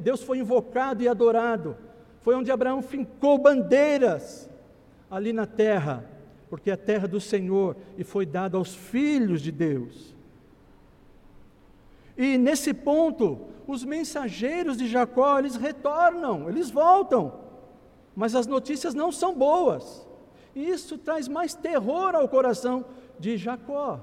Deus 0.00 0.22
foi 0.22 0.38
invocado 0.38 1.02
e 1.02 1.08
adorado. 1.08 1.76
Foi 2.20 2.36
onde 2.36 2.52
Abraão 2.52 2.82
fincou 2.82 3.38
bandeiras 3.38 4.48
ali 5.10 5.32
na 5.32 5.46
terra 5.46 6.08
porque 6.52 6.68
é 6.68 6.74
a 6.74 6.76
terra 6.76 7.08
do 7.08 7.18
Senhor 7.18 7.74
e 7.96 8.04
foi 8.04 8.26
dada 8.26 8.58
aos 8.58 8.74
filhos 8.74 9.40
de 9.40 9.50
Deus. 9.50 10.11
E 12.16 12.36
nesse 12.36 12.74
ponto, 12.74 13.40
os 13.66 13.84
mensageiros 13.84 14.76
de 14.76 14.86
Jacó, 14.86 15.38
eles 15.38 15.56
retornam, 15.56 16.48
eles 16.48 16.70
voltam, 16.70 17.32
mas 18.14 18.34
as 18.34 18.46
notícias 18.46 18.94
não 18.94 19.10
são 19.10 19.34
boas. 19.34 20.06
E 20.54 20.68
isso 20.68 20.98
traz 20.98 21.28
mais 21.28 21.54
terror 21.54 22.14
ao 22.14 22.28
coração 22.28 22.84
de 23.18 23.36
Jacó. 23.36 24.00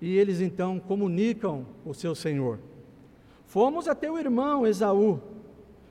E 0.00 0.16
eles 0.16 0.40
então 0.40 0.78
comunicam 0.78 1.66
o 1.84 1.94
seu 1.94 2.14
senhor: 2.14 2.60
Fomos 3.46 3.88
até 3.88 4.10
o 4.10 4.18
irmão 4.18 4.66
Esaú. 4.66 5.20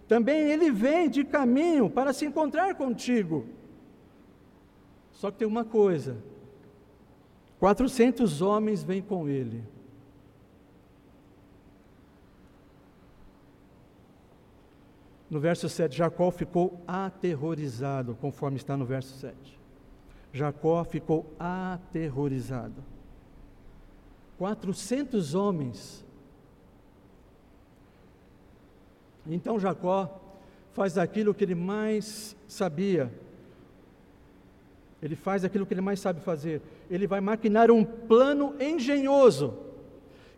Também 0.08 0.40
ele 0.50 0.72
vem 0.72 1.10
de 1.10 1.26
caminho 1.26 1.90
para 1.90 2.14
se 2.14 2.26
encontrar 2.26 2.76
contigo. 2.76 3.46
Só 5.12 5.32
que 5.32 5.40
tem 5.40 5.48
uma 5.48 5.66
coisa: 5.66 6.18
400 7.60 8.42
homens 8.42 8.84
vêm 8.84 9.02
com 9.02 9.28
ele. 9.28 9.64
No 15.30 15.40
verso 15.40 15.68
7, 15.68 15.98
Jacó 15.98 16.32
ficou 16.32 16.82
aterrorizado, 16.88 18.16
conforme 18.16 18.58
está 18.58 18.78
no 18.78 18.86
verso 18.86 19.14
7. 19.18 19.36
Jacó 20.32 20.84
ficou 20.86 21.26
aterrorizado. 21.38 22.82
400 24.38 25.36
homens. 25.36 26.06
Então 29.26 29.60
Jacó 29.60 30.22
faz 30.72 30.98
aquilo 30.98 31.34
que 31.34 31.44
ele 31.44 31.56
mais 31.56 32.36
sabia. 32.48 33.12
Ele 35.02 35.16
faz 35.16 35.44
aquilo 35.44 35.66
que 35.66 35.74
ele 35.74 35.82
mais 35.82 36.00
sabe 36.00 36.22
fazer. 36.22 36.62
Ele 36.90 37.06
vai 37.06 37.20
maquinar 37.20 37.70
um 37.70 37.84
plano 37.84 38.56
engenhoso. 38.62 39.58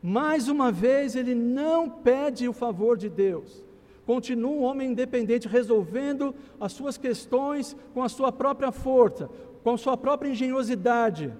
Mais 0.01 0.47
uma 0.47 0.71
vez, 0.71 1.15
ele 1.15 1.35
não 1.35 1.89
pede 1.89 2.47
o 2.47 2.53
favor 2.53 2.97
de 2.97 3.09
Deus 3.09 3.68
continua 4.09 4.49
um 4.49 4.63
homem 4.63 4.89
independente 4.89 5.47
resolvendo 5.47 6.33
as 6.59 6.73
suas 6.73 6.97
questões 6.97 7.77
com 7.93 8.01
a 8.01 8.09
sua 8.09 8.31
própria 8.31 8.71
força, 8.71 9.29
com 9.63 9.69
a 9.69 9.77
sua 9.77 9.95
própria 9.95 10.31
engenhosidade. 10.31 11.31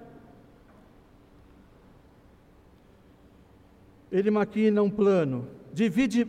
Ele 4.12 4.30
maquina 4.30 4.84
um 4.84 4.88
plano, 4.88 5.48
divide, 5.72 6.28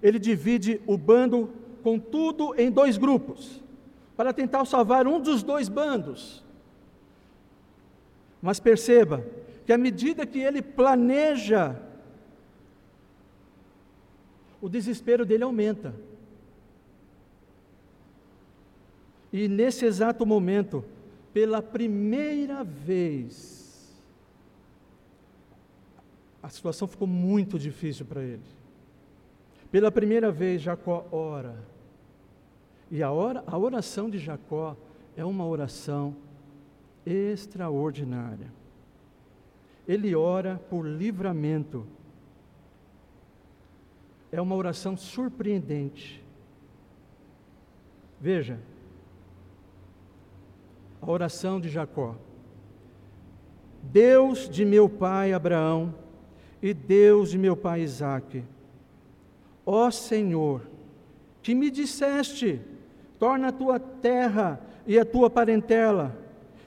ele 0.00 0.20
divide 0.20 0.80
o 0.86 0.96
bando 0.96 1.50
com 1.82 1.98
tudo 1.98 2.54
em 2.56 2.70
dois 2.70 2.96
grupos, 2.96 3.60
para 4.16 4.32
tentar 4.32 4.64
salvar 4.66 5.08
um 5.08 5.18
dos 5.20 5.42
dois 5.42 5.68
bandos. 5.68 6.44
Mas 8.40 8.60
perceba 8.60 9.26
que 9.66 9.72
à 9.72 9.76
medida 9.76 10.24
que 10.24 10.38
ele 10.38 10.62
planeja 10.62 11.74
o 14.60 14.68
desespero 14.68 15.24
dele 15.24 15.44
aumenta. 15.44 15.94
E 19.32 19.48
nesse 19.48 19.84
exato 19.84 20.26
momento, 20.26 20.84
pela 21.32 21.62
primeira 21.62 22.64
vez, 22.64 23.94
a 26.42 26.48
situação 26.48 26.88
ficou 26.88 27.06
muito 27.06 27.58
difícil 27.58 28.04
para 28.04 28.22
ele. 28.22 28.42
Pela 29.70 29.90
primeira 29.92 30.32
vez, 30.32 30.62
Jacó 30.62 31.06
ora. 31.12 31.56
E 32.90 33.02
a, 33.02 33.12
ora, 33.12 33.44
a 33.46 33.56
oração 33.56 34.10
de 34.10 34.18
Jacó 34.18 34.76
é 35.16 35.24
uma 35.24 35.46
oração 35.46 36.16
extraordinária. 37.06 38.52
Ele 39.86 40.14
ora 40.14 40.60
por 40.68 40.84
livramento 40.84 41.86
é 44.32 44.40
uma 44.40 44.54
oração 44.54 44.96
surpreendente. 44.96 46.22
Veja, 48.20 48.58
a 51.00 51.10
oração 51.10 51.60
de 51.60 51.68
Jacó. 51.68 52.14
Deus 53.82 54.48
de 54.48 54.64
meu 54.64 54.88
pai 54.88 55.32
Abraão 55.32 55.94
e 56.62 56.74
Deus 56.74 57.30
de 57.30 57.38
meu 57.38 57.56
pai 57.56 57.80
Isaque, 57.80 58.44
ó 59.64 59.90
Senhor, 59.90 60.62
que 61.42 61.54
me 61.54 61.70
disseste: 61.70 62.60
torna 63.18 63.48
a 63.48 63.52
tua 63.52 63.80
terra 63.80 64.60
e 64.86 64.98
a 64.98 65.04
tua 65.04 65.30
parentela, 65.30 66.14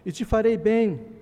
e 0.04 0.12
te 0.12 0.26
farei 0.26 0.58
bem 0.58 1.13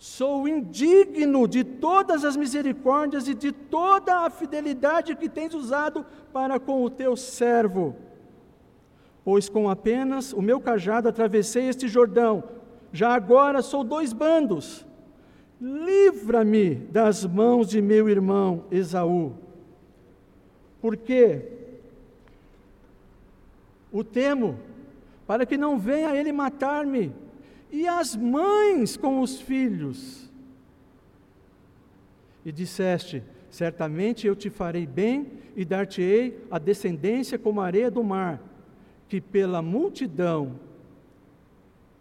Sou 0.00 0.48
indigno 0.48 1.46
de 1.46 1.62
todas 1.62 2.24
as 2.24 2.34
misericórdias 2.34 3.28
e 3.28 3.34
de 3.34 3.52
toda 3.52 4.20
a 4.20 4.30
fidelidade 4.30 5.14
que 5.14 5.28
tens 5.28 5.52
usado 5.52 6.06
para 6.32 6.58
com 6.58 6.82
o 6.82 6.88
teu 6.88 7.14
servo. 7.18 7.94
Pois 9.22 9.50
com 9.50 9.68
apenas 9.68 10.32
o 10.32 10.40
meu 10.40 10.58
cajado 10.58 11.06
atravessei 11.06 11.68
este 11.68 11.86
Jordão, 11.86 12.42
já 12.90 13.12
agora 13.12 13.60
sou 13.60 13.84
dois 13.84 14.10
bandos. 14.14 14.86
Livra-me 15.60 16.76
das 16.76 17.26
mãos 17.26 17.68
de 17.68 17.82
meu 17.82 18.08
irmão 18.08 18.64
Esaú. 18.70 19.34
Porque 20.80 21.42
o 23.92 24.02
temo, 24.02 24.58
para 25.26 25.44
que 25.44 25.58
não 25.58 25.78
venha 25.78 26.16
ele 26.16 26.32
matar-me 26.32 27.12
e 27.70 27.86
as 27.86 28.16
mães 28.16 28.96
com 28.96 29.20
os 29.20 29.40
filhos. 29.40 30.30
E 32.44 32.50
disseste: 32.50 33.22
Certamente 33.50 34.26
eu 34.26 34.36
te 34.36 34.48
farei 34.48 34.86
bem 34.86 35.32
e 35.56 35.64
dar-te-ei 35.64 36.38
a 36.50 36.58
descendência 36.58 37.38
como 37.38 37.60
a 37.60 37.66
areia 37.66 37.90
do 37.90 38.02
mar, 38.02 38.40
que 39.08 39.20
pela 39.20 39.60
multidão 39.60 40.58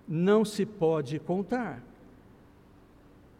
não 0.07 0.45
se 0.45 0.65
pode 0.65 1.19
contar. 1.19 1.83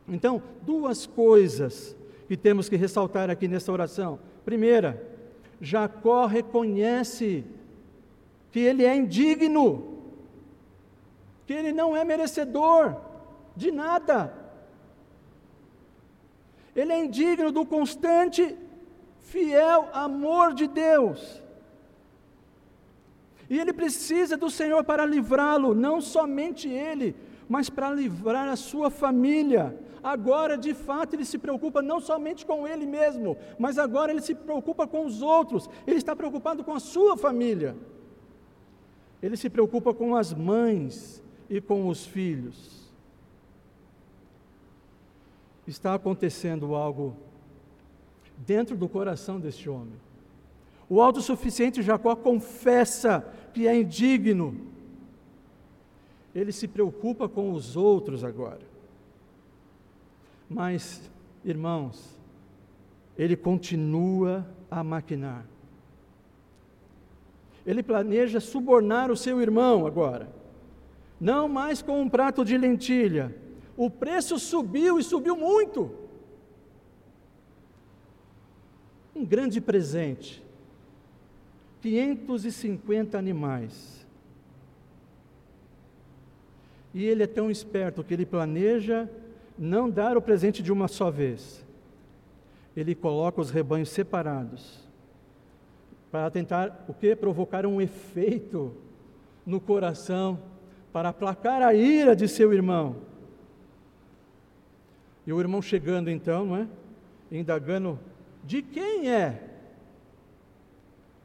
Então, 0.08 0.42
duas 0.64 1.06
coisas 1.06 1.96
que 2.28 2.36
temos 2.36 2.68
que 2.68 2.76
ressaltar 2.76 3.30
aqui 3.30 3.48
nessa 3.48 3.72
oração. 3.72 4.20
Primeira, 4.44 5.04
Jacó 5.62 6.26
reconhece 6.26 7.44
que 8.52 8.60
ele 8.60 8.84
é 8.84 8.96
indigno 8.96 9.89
que 11.50 11.54
ele 11.54 11.72
não 11.72 11.98
é 11.98 12.06
merecedor 12.06 12.96
de 13.56 13.72
nada. 13.72 14.32
Ele 16.76 16.94
é 16.94 17.04
indigno 17.04 17.52
do 17.52 17.66
constante, 17.66 18.56
fiel 19.18 19.90
amor 19.92 20.54
de 20.54 20.68
Deus. 20.68 21.42
E 23.50 23.60
ele 23.60 23.74
precisa 23.74 24.38
do 24.38 24.52
Senhor 24.52 24.84
para 24.84 25.08
livrá-lo, 25.08 25.74
não 25.74 26.00
somente 26.00 26.70
ele, 26.70 27.16
mas 27.56 27.68
para 27.68 27.90
livrar 27.90 28.48
a 28.48 28.56
sua 28.56 28.92
família. 28.92 29.76
Agora, 30.04 30.56
de 30.56 30.76
fato, 30.76 31.16
ele 31.16 31.26
se 31.26 31.40
preocupa 31.40 31.82
não 31.82 32.00
somente 32.00 32.46
com 32.46 32.68
ele 32.68 32.86
mesmo, 32.86 33.36
mas 33.58 33.80
agora 33.80 34.12
ele 34.12 34.22
se 34.22 34.36
preocupa 34.36 34.86
com 34.86 35.04
os 35.04 35.24
outros, 35.24 35.68
ele 35.88 35.98
está 35.98 36.16
preocupado 36.16 36.64
com 36.64 36.76
a 36.76 36.80
sua 36.80 37.18
família. 37.18 37.76
Ele 39.20 39.36
se 39.36 39.50
preocupa 39.50 39.96
com 39.96 40.16
as 40.16 40.32
mães, 40.32 41.24
e 41.50 41.60
com 41.60 41.88
os 41.88 42.06
filhos. 42.06 42.88
Está 45.66 45.96
acontecendo 45.96 46.76
algo 46.76 47.16
dentro 48.38 48.78
do 48.78 48.88
coração 48.88 49.40
deste 49.40 49.70
homem. 49.70 49.96
O 50.88 51.02
autossuficiente 51.02 51.82
Jacó 51.82 52.16
confessa 52.16 53.26
que 53.54 53.68
é 53.68 53.76
indigno. 53.80 54.68
Ele 56.34 56.52
se 56.52 56.68
preocupa 56.68 57.28
com 57.28 57.52
os 57.52 57.76
outros 57.76 58.24
agora. 58.24 58.62
Mas, 60.50 61.10
irmãos, 61.44 62.18
ele 63.18 63.36
continua 63.36 64.48
a 64.70 64.84
maquinar. 64.84 65.46
Ele 67.66 67.84
planeja 67.84 68.40
subornar 68.40 69.12
o 69.12 69.18
seu 69.18 69.42
irmão 69.42 69.86
agora 69.86 70.39
não 71.20 71.50
mais 71.50 71.82
com 71.82 72.02
um 72.02 72.10
prato 72.10 72.46
de 72.46 72.58
lentilha. 72.58 73.36
O 73.76 73.90
preço 73.90 74.40
subiu 74.40 75.00
e 75.00 75.04
subiu 75.04 75.36
muito. 75.36 75.92
Um 79.16 79.26
grande 79.26 79.60
presente. 79.60 80.44
550 81.82 83.18
animais. 83.18 84.06
E 86.94 87.04
ele 87.04 87.24
é 87.24 87.28
tão 87.28 87.52
esperto 87.52 88.04
que 88.04 88.14
ele 88.14 88.26
planeja 88.26 89.10
não 89.58 89.90
dar 89.90 90.18
o 90.18 90.22
presente 90.22 90.64
de 90.64 90.72
uma 90.72 90.88
só 90.88 91.12
vez. 91.12 91.66
Ele 92.76 92.96
coloca 92.96 93.42
os 93.42 93.50
rebanhos 93.50 93.90
separados 93.90 94.88
para 96.12 96.32
tentar 96.32 96.86
o 96.88 96.94
que 96.94 97.16
provocar 97.16 97.66
um 97.66 97.80
efeito 97.80 98.74
no 99.46 99.60
coração 99.60 100.40
para 100.92 101.10
aplacar 101.10 101.62
a 101.62 101.74
ira 101.74 102.16
de 102.16 102.28
seu 102.28 102.54
irmão. 102.54 102.98
E 105.26 105.34
o 105.34 105.40
irmão 105.40 105.62
chegando 105.62 106.10
então, 106.10 106.46
não 106.46 106.56
é? 106.56 106.68
Indagando: 107.32 108.00
de 108.44 108.62
quem 108.62 109.12
é? 109.12 109.44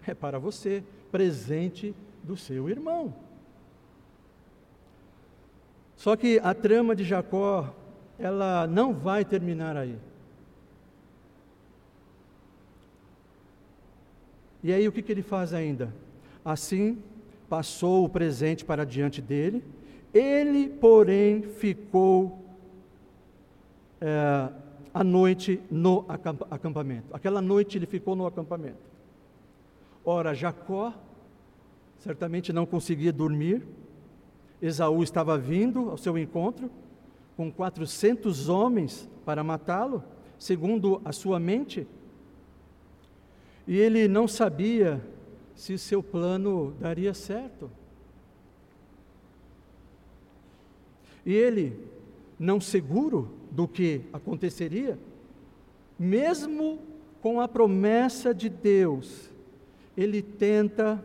É 0.07 0.13
para 0.13 0.39
você, 0.39 0.85
presente 1.11 1.95
do 2.23 2.37
seu 2.37 2.69
irmão. 2.69 3.15
Só 5.97 6.17
que 6.17 6.39
a 6.43 6.53
trama 6.53 6.95
de 6.95 7.05
Jacó, 7.05 7.75
ela 8.19 8.67
não 8.67 8.93
vai 8.93 9.25
terminar 9.25 9.77
aí. 9.77 9.99
E 14.63 14.73
aí 14.73 14.87
o 14.89 14.93
que, 14.93 15.03
que 15.03 15.13
ele 15.13 15.23
faz 15.23 15.55
ainda? 15.55 15.95
Assim, 16.45 17.03
passou 17.49 18.05
o 18.05 18.09
presente 18.09 18.65
para 18.65 18.85
diante 18.85 19.21
dele, 19.21 19.63
ele, 20.13 20.69
porém, 20.69 21.43
ficou 21.43 22.39
é, 24.01 24.49
a 24.93 25.03
noite 25.03 25.61
no 25.71 26.05
acampamento. 26.51 27.09
Aquela 27.13 27.43
noite 27.43 27.79
ele 27.79 27.87
ficou 27.87 28.15
no 28.15 28.27
acampamento. 28.27 28.79
Ora, 30.05 30.35
Jacó 30.35 30.93
certamente 31.99 32.53
não 32.53 32.65
conseguia 32.65 33.13
dormir. 33.13 33.67
Esaú 34.63 35.03
estava 35.03 35.37
vindo 35.37 35.91
ao 35.91 35.97
seu 35.97 36.17
encontro 36.17 36.71
com 37.37 37.51
400 37.51 38.49
homens 38.49 39.09
para 39.25 39.43
matá-lo, 39.43 40.05
segundo 40.39 41.01
a 41.05 41.13
sua 41.13 41.41
mente. 41.41 41.87
E 43.67 43.77
ele 43.77 44.07
não 44.07 44.29
sabia 44.29 45.03
se 45.55 45.79
seu 45.79 46.03
plano 46.03 46.75
daria 46.81 47.15
certo. 47.15 47.71
E 51.25 51.33
ele, 51.33 51.79
não 52.39 52.61
seguro 52.61 53.31
do 53.51 53.67
que 53.67 54.03
aconteceria, 54.13 54.99
mesmo 55.99 56.81
com 57.23 57.41
a 57.41 57.49
promessa 57.49 58.35
de 58.35 58.49
Deus, 58.49 59.31
ele 59.97 60.21
tenta 60.21 61.03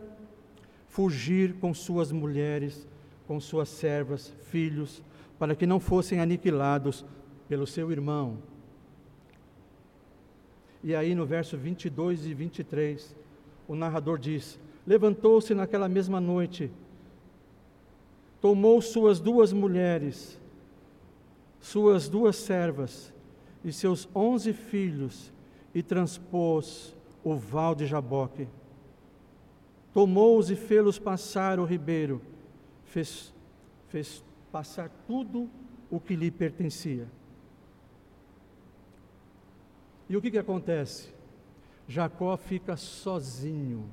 fugir 0.89 1.53
com 1.53 1.73
suas 1.73 2.11
mulheres, 2.11 2.87
com 3.27 3.39
suas 3.39 3.69
servas, 3.69 4.33
filhos, 4.49 5.01
para 5.37 5.55
que 5.55 5.65
não 5.65 5.79
fossem 5.79 6.19
aniquilados 6.19 7.05
pelo 7.47 7.65
seu 7.65 7.91
irmão. 7.91 8.39
E 10.83 10.95
aí 10.95 11.13
no 11.13 11.25
verso 11.25 11.57
22 11.57 12.25
e 12.25 12.33
23, 12.33 13.15
o 13.69 13.75
narrador 13.75 14.17
diz: 14.17 14.59
Levantou-se 14.85 15.53
naquela 15.53 15.87
mesma 15.87 16.19
noite, 16.19 16.71
tomou 18.41 18.81
suas 18.81 19.19
duas 19.19 19.53
mulheres, 19.53 20.41
suas 21.61 22.09
duas 22.09 22.35
servas 22.35 23.13
e 23.63 23.71
seus 23.71 24.09
onze 24.15 24.53
filhos 24.53 25.31
e 25.73 25.83
transpôs 25.83 26.95
o 27.23 27.35
val 27.35 27.75
de 27.75 27.85
Jaboque. 27.85 28.47
Tomou-os 29.93 30.49
e 30.49 30.55
fê-los 30.55 30.97
passar 30.97 31.59
o 31.59 31.65
ribeiro, 31.65 32.21
fez, 32.85 33.31
fez 33.89 34.23
passar 34.51 34.89
tudo 35.05 35.47
o 35.91 35.99
que 35.99 36.15
lhe 36.15 36.31
pertencia. 36.31 37.07
E 40.07 40.17
o 40.17 40.21
que, 40.21 40.31
que 40.31 40.37
acontece? 40.39 41.18
Jacó 41.89 42.37
fica 42.37 42.77
sozinho, 42.77 43.89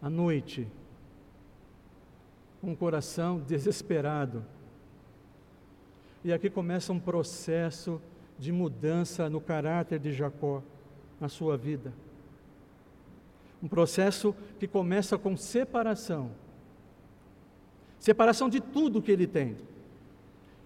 à 0.00 0.08
noite, 0.08 0.68
com 2.60 2.72
o 2.72 2.76
coração 2.76 3.40
desesperado. 3.40 4.44
E 6.22 6.32
aqui 6.32 6.48
começa 6.48 6.92
um 6.92 7.00
processo 7.00 8.00
de 8.38 8.52
mudança 8.52 9.28
no 9.28 9.40
caráter 9.40 9.98
de 9.98 10.12
Jacó, 10.12 10.62
na 11.20 11.28
sua 11.28 11.56
vida. 11.56 11.92
Um 13.60 13.66
processo 13.66 14.32
que 14.60 14.68
começa 14.68 15.18
com 15.18 15.36
separação 15.36 16.30
separação 17.98 18.48
de 18.48 18.60
tudo 18.60 19.02
que 19.02 19.10
ele 19.10 19.26
tem. 19.26 19.56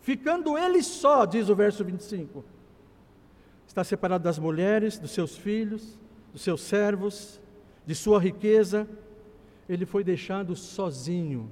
Ficando 0.03 0.59
ele 0.59 0.83
só, 0.83 1.25
diz 1.25 1.49
o 1.49 1.57
verso 1.57 1.83
25 1.83 2.45
está 3.71 3.85
separado 3.85 4.25
das 4.25 4.37
mulheres, 4.37 4.99
dos 4.99 5.13
seus 5.13 5.39
filhos, 5.39 5.97
dos 6.33 6.43
seus 6.43 6.61
servos, 6.61 7.41
de 7.87 7.95
sua 7.95 8.19
riqueza, 8.19 8.85
ele 9.69 9.87
foi 9.87 10.03
deixado 10.03 10.57
sozinho. 10.57 11.49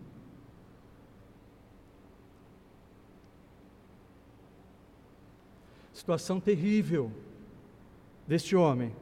Situação 5.93 6.41
terrível 6.41 7.13
deste 8.27 8.57
homem. 8.57 8.93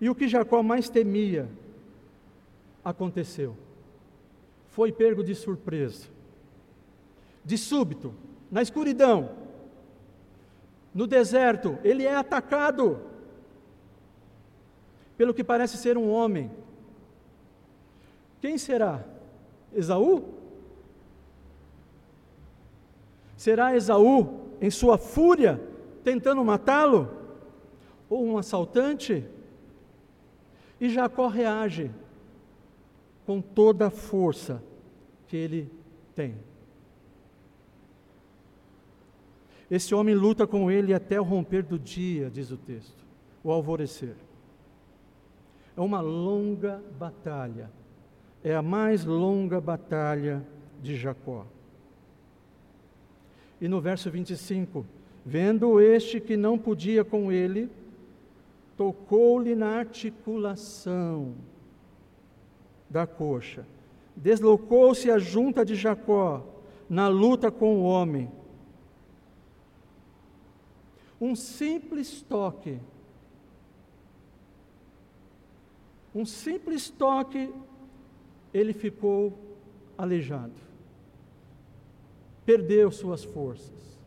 E 0.00 0.08
o 0.08 0.14
que 0.14 0.28
Jacó 0.28 0.62
mais 0.62 0.88
temia 0.88 1.50
aconteceu. 2.84 3.56
Foi 4.68 4.92
pego 4.92 5.24
de 5.24 5.34
surpresa, 5.34 6.06
de 7.44 7.58
súbito, 7.58 8.14
na 8.52 8.62
escuridão 8.62 9.43
no 10.94 11.06
deserto, 11.08 11.76
ele 11.82 12.04
é 12.04 12.14
atacado 12.14 13.00
pelo 15.16 15.34
que 15.34 15.42
parece 15.42 15.76
ser 15.76 15.98
um 15.98 16.08
homem. 16.08 16.50
Quem 18.40 18.56
será? 18.56 19.04
Esaú? 19.72 20.34
Será 23.36 23.74
Esaú, 23.74 24.40
em 24.60 24.70
sua 24.70 24.96
fúria, 24.96 25.60
tentando 26.04 26.44
matá-lo? 26.44 27.10
Ou 28.08 28.24
um 28.24 28.38
assaltante? 28.38 29.26
E 30.80 30.88
Jacó 30.88 31.26
reage 31.26 31.90
com 33.26 33.40
toda 33.40 33.86
a 33.86 33.90
força 33.90 34.62
que 35.26 35.36
ele 35.36 35.70
tem. 36.14 36.36
Esse 39.70 39.94
homem 39.94 40.14
luta 40.14 40.46
com 40.46 40.70
ele 40.70 40.92
até 40.92 41.20
o 41.20 41.24
romper 41.24 41.62
do 41.62 41.78
dia, 41.78 42.30
diz 42.30 42.50
o 42.50 42.56
texto, 42.56 43.04
o 43.42 43.50
alvorecer. 43.50 44.14
É 45.76 45.80
uma 45.80 46.00
longa 46.00 46.82
batalha, 46.98 47.70
é 48.42 48.54
a 48.54 48.62
mais 48.62 49.04
longa 49.04 49.60
batalha 49.60 50.46
de 50.82 50.94
Jacó. 50.94 51.46
E 53.60 53.66
no 53.66 53.80
verso 53.80 54.10
25, 54.10 54.84
vendo 55.24 55.80
este 55.80 56.20
que 56.20 56.36
não 56.36 56.58
podia 56.58 57.04
com 57.04 57.32
ele, 57.32 57.70
tocou-lhe 58.76 59.54
na 59.54 59.78
articulação 59.78 61.34
da 62.90 63.06
coxa, 63.06 63.66
deslocou-se 64.14 65.10
a 65.10 65.18
junta 65.18 65.64
de 65.64 65.74
Jacó 65.74 66.44
na 66.88 67.08
luta 67.08 67.50
com 67.50 67.76
o 67.76 67.82
homem 67.84 68.30
um 71.24 71.34
simples 71.34 72.20
toque. 72.20 72.78
Um 76.14 76.26
simples 76.26 76.90
toque, 76.90 77.52
ele 78.52 78.74
ficou 78.74 79.32
aleijado. 79.96 80.52
Perdeu 82.44 82.90
suas 82.90 83.24
forças. 83.24 83.98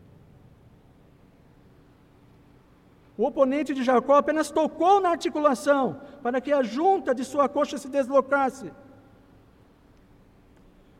O 3.17 3.25
oponente 3.25 3.73
de 3.73 3.83
Jacó 3.83 4.13
apenas 4.17 4.51
tocou 4.51 5.01
na 5.01 5.09
articulação 5.09 5.99
para 6.21 6.39
que 6.39 6.53
a 6.53 6.61
junta 6.61 7.15
de 7.15 7.25
sua 7.25 7.49
coxa 7.49 7.79
se 7.79 7.89
deslocasse. 7.89 8.71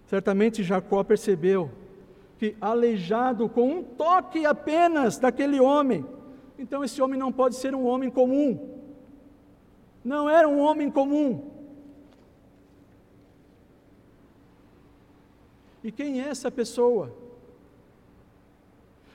Certamente 0.07 0.63
Jacó 0.63 1.03
percebeu 1.03 1.69
que 2.37 2.55
aleijado 2.61 3.49
com 3.49 3.69
um 3.69 3.83
toque 3.83 4.45
apenas 4.45 5.17
daquele 5.17 5.59
homem, 5.59 6.05
então 6.57 6.83
esse 6.83 7.01
homem 7.01 7.19
não 7.19 7.31
pode 7.31 7.55
ser 7.55 7.73
um 7.73 7.85
homem 7.85 8.09
comum. 8.09 8.77
Não 10.03 10.29
era 10.29 10.47
um 10.47 10.59
homem 10.59 10.89
comum. 10.89 11.51
E 15.83 15.91
quem 15.91 16.21
é 16.21 16.27
essa 16.27 16.51
pessoa? 16.51 17.15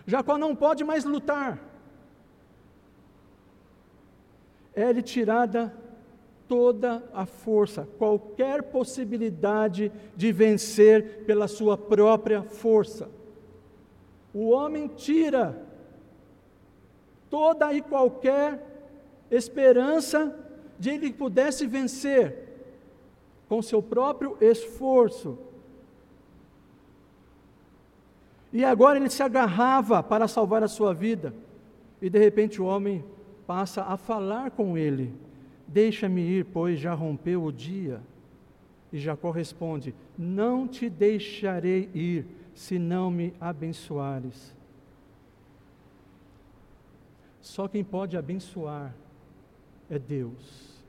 Jacó 0.07 0.37
não 0.37 0.55
pode 0.55 0.85
mais 0.85 1.05
lutar. 1.05 1.61
É-lhe 4.75 5.03
tirada 5.03 5.82
toda 6.53 7.03
a 7.15 7.25
força, 7.25 7.89
qualquer 7.97 8.65
possibilidade 8.65 9.91
de 10.15 10.31
vencer 10.31 11.25
pela 11.25 11.49
sua 11.49 11.79
própria 11.79 12.43
força. 12.43 13.09
O 14.35 14.51
homem 14.51 14.87
tira 14.87 15.59
toda 17.31 17.73
e 17.73 17.81
qualquer 17.81 18.61
esperança 19.31 20.39
de 20.79 20.91
ele 20.91 21.11
pudesse 21.11 21.67
vencer 21.67 22.37
com 23.49 23.63
seu 23.63 23.83
próprio 23.83 24.37
esforço. 24.39 25.39
E 28.53 28.63
agora 28.63 28.99
ele 28.99 29.09
se 29.09 29.23
agarrava 29.23 30.03
para 30.03 30.29
salvar 30.29 30.63
a 30.63 30.69
sua 30.69 30.93
vida, 30.93 31.35
e 32.03 32.11
de 32.11 32.19
repente 32.19 32.61
o 32.61 32.67
homem 32.67 33.03
passa 33.47 33.85
a 33.85 33.97
falar 33.97 34.51
com 34.51 34.77
ele 34.77 35.32
Deixa-me 35.73 36.21
ir, 36.21 36.45
pois 36.45 36.79
já 36.79 36.93
rompeu 36.93 37.43
o 37.43 37.51
dia. 37.51 38.01
E 38.93 38.99
Jacó 38.99 39.31
responde: 39.31 39.95
Não 40.19 40.69
te 40.69 40.91
deixarei 40.91 41.89
ir, 41.95 42.27
se 42.55 42.79
não 42.79 43.11
me 43.11 43.33
abençoares. 43.41 44.55
Só 47.41 47.67
quem 47.67 47.83
pode 47.83 48.17
abençoar 48.17 48.95
é 49.89 49.99
Deus. 49.99 50.85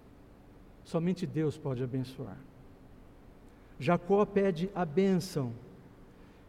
Somente 0.84 1.26
Deus 1.26 1.58
pode 1.58 1.82
abençoar. 1.82 2.38
Jacó 3.80 4.26
pede 4.26 4.70
a 4.76 4.86
bênção 4.86 5.54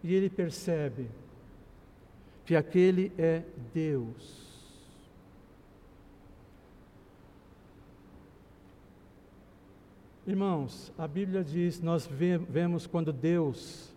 e 0.03 0.13
ele 0.13 0.29
percebe 0.29 1.09
que 2.45 2.57
aquele 2.57 3.13
é 3.17 3.43
Deus. 3.73 4.44
Irmãos, 10.27 10.91
a 10.97 11.07
Bíblia 11.07 11.45
diz, 11.45 11.83
nós 11.83 12.07
vemos 12.07 12.87
quando 12.87 13.13
Deus 13.13 13.93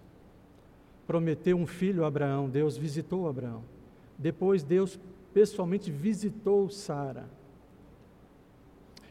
prometeu 1.06 1.56
um 1.56 1.66
filho 1.66 2.04
a 2.04 2.08
Abraão, 2.08 2.50
Deus 2.50 2.78
visitou 2.78 3.30
Abraão. 3.30 3.64
Depois 4.18 4.62
Deus 4.62 5.00
pessoalmente 5.34 5.90
visitou 5.90 6.70
Sara. 6.70 7.26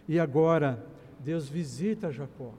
E 0.06 0.20
agora 0.20 0.84
Deus 1.18 1.48
visita 1.48 2.12
Jacó. 2.12 2.52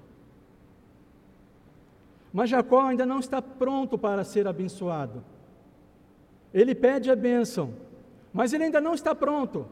Mas 2.33 2.49
Jacó 2.49 2.87
ainda 2.87 3.05
não 3.05 3.19
está 3.19 3.39
pronto 3.41 3.95
para 3.95 4.23
ser 4.23 4.47
abençoado. 4.47 5.23
Ele 6.51 6.73
pede 6.73 7.11
a 7.11 7.15
bênção, 7.15 7.73
mas 8.33 8.53
ele 8.53 8.63
ainda 8.63 8.81
não 8.81 8.95
está 8.95 9.13
pronto. 9.13 9.67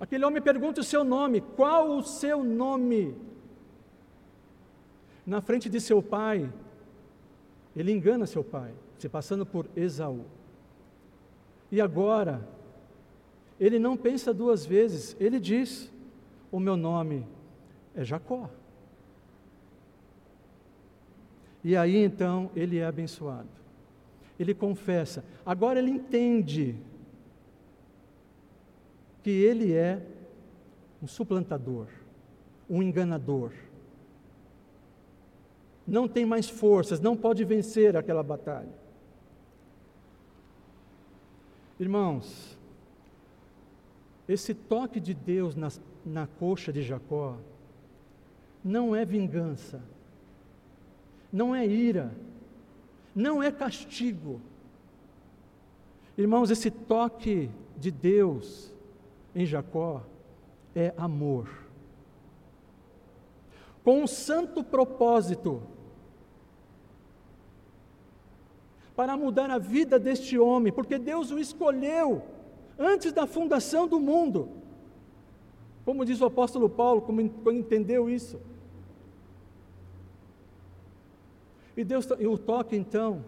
Aquele 0.00 0.24
homem 0.24 0.40
pergunta 0.40 0.80
o 0.80 0.84
seu 0.84 1.04
nome, 1.04 1.42
qual 1.42 1.90
o 1.90 2.02
seu 2.02 2.42
nome? 2.42 3.14
Na 5.26 5.42
frente 5.42 5.68
de 5.68 5.78
seu 5.78 6.02
pai, 6.02 6.50
ele 7.76 7.92
engana 7.92 8.24
seu 8.26 8.42
pai, 8.42 8.72
se 8.98 9.10
passando 9.10 9.44
por 9.44 9.68
Esaú. 9.76 10.24
E 11.70 11.82
agora, 11.82 12.48
ele 13.60 13.78
não 13.78 13.94
pensa 13.94 14.32
duas 14.32 14.64
vezes, 14.64 15.14
ele 15.20 15.38
diz: 15.38 15.92
O 16.50 16.58
meu 16.58 16.78
nome 16.78 17.26
é 17.94 18.02
Jacó. 18.02 18.48
E 21.62 21.76
aí 21.76 21.96
então 21.96 22.50
ele 22.56 22.78
é 22.78 22.86
abençoado. 22.86 23.48
Ele 24.38 24.54
confessa. 24.54 25.22
Agora 25.44 25.78
ele 25.78 25.90
entende 25.90 26.74
que 29.22 29.30
ele 29.30 29.72
é 29.72 30.02
um 31.02 31.06
suplantador, 31.06 31.86
um 32.68 32.82
enganador. 32.82 33.52
Não 35.86 36.06
tem 36.06 36.24
mais 36.24 36.48
forças, 36.48 37.00
não 37.00 37.16
pode 37.16 37.44
vencer 37.44 37.96
aquela 37.96 38.22
batalha. 38.22 38.80
Irmãos, 41.78 42.58
esse 44.28 44.54
toque 44.54 45.00
de 45.00 45.14
Deus 45.14 45.56
na, 45.56 45.68
na 46.04 46.26
coxa 46.26 46.72
de 46.72 46.82
Jacó 46.82 47.36
não 48.62 48.94
é 48.94 49.04
vingança, 49.04 49.82
não 51.32 51.54
é 51.54 51.66
ira, 51.66 52.12
não 53.14 53.42
é 53.42 53.50
castigo. 53.50 54.40
Irmãos, 56.16 56.50
esse 56.50 56.70
toque 56.70 57.50
de 57.76 57.90
Deus 57.90 58.72
em 59.34 59.46
Jacó 59.46 60.02
é 60.74 60.92
amor. 60.96 61.48
Com 63.82 64.02
um 64.02 64.06
santo 64.06 64.62
propósito 64.62 65.62
para 68.94 69.16
mudar 69.16 69.50
a 69.50 69.58
vida 69.58 69.98
deste 69.98 70.38
homem, 70.38 70.72
porque 70.72 70.98
Deus 70.98 71.30
o 71.30 71.38
escolheu 71.38 72.22
antes 72.78 73.12
da 73.12 73.26
fundação 73.26 73.88
do 73.88 73.98
mundo. 73.98 74.48
Como 75.84 76.04
diz 76.04 76.20
o 76.20 76.26
apóstolo 76.26 76.68
Paulo, 76.68 77.00
como 77.00 77.20
entendeu 77.20 78.10
isso. 78.10 78.38
E 81.76 81.82
Deus 81.82 82.06
o 82.10 82.36
toca 82.36 82.76
então 82.76 83.24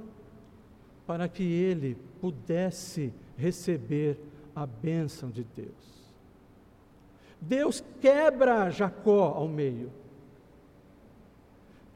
para 1.07 1.27
que 1.29 1.43
ele 1.43 1.97
pudesse 2.21 3.12
receber 3.37 4.19
a 4.55 4.67
bênção 4.67 5.31
de 5.31 5.45
Deus. 5.45 5.93
Deus 7.41 7.83
quebra 8.01 8.71
Jacó 8.71 9.35
ao 9.37 9.49
meio. 9.49 9.93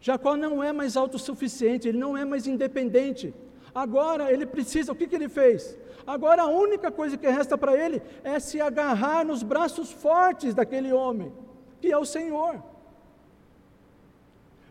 Jacó 0.01 0.37
não 0.37 0.62
é 0.62 0.73
mais 0.73 0.97
autossuficiente, 0.97 1.88
ele 1.88 1.99
não 1.99 2.16
é 2.16 2.25
mais 2.25 2.47
independente. 2.47 3.35
Agora 3.75 4.33
ele 4.33 4.47
precisa, 4.47 4.92
o 4.92 4.97
que, 4.97 5.07
que 5.07 5.14
ele 5.14 5.29
fez? 5.29 5.77
Agora 6.07 6.42
a 6.42 6.47
única 6.47 6.90
coisa 6.90 7.16
que 7.16 7.27
resta 7.29 7.59
para 7.59 7.77
ele 7.77 8.01
é 8.23 8.38
se 8.38 8.61
agarrar 8.61 9.25
nos 9.25 9.42
braços 9.42 9.90
fortes 9.90 10.55
daquele 10.55 10.92
homem, 10.92 11.33
que 11.81 11.90
é 11.90 11.99
o 11.99 12.05
Senhor. 12.05 12.62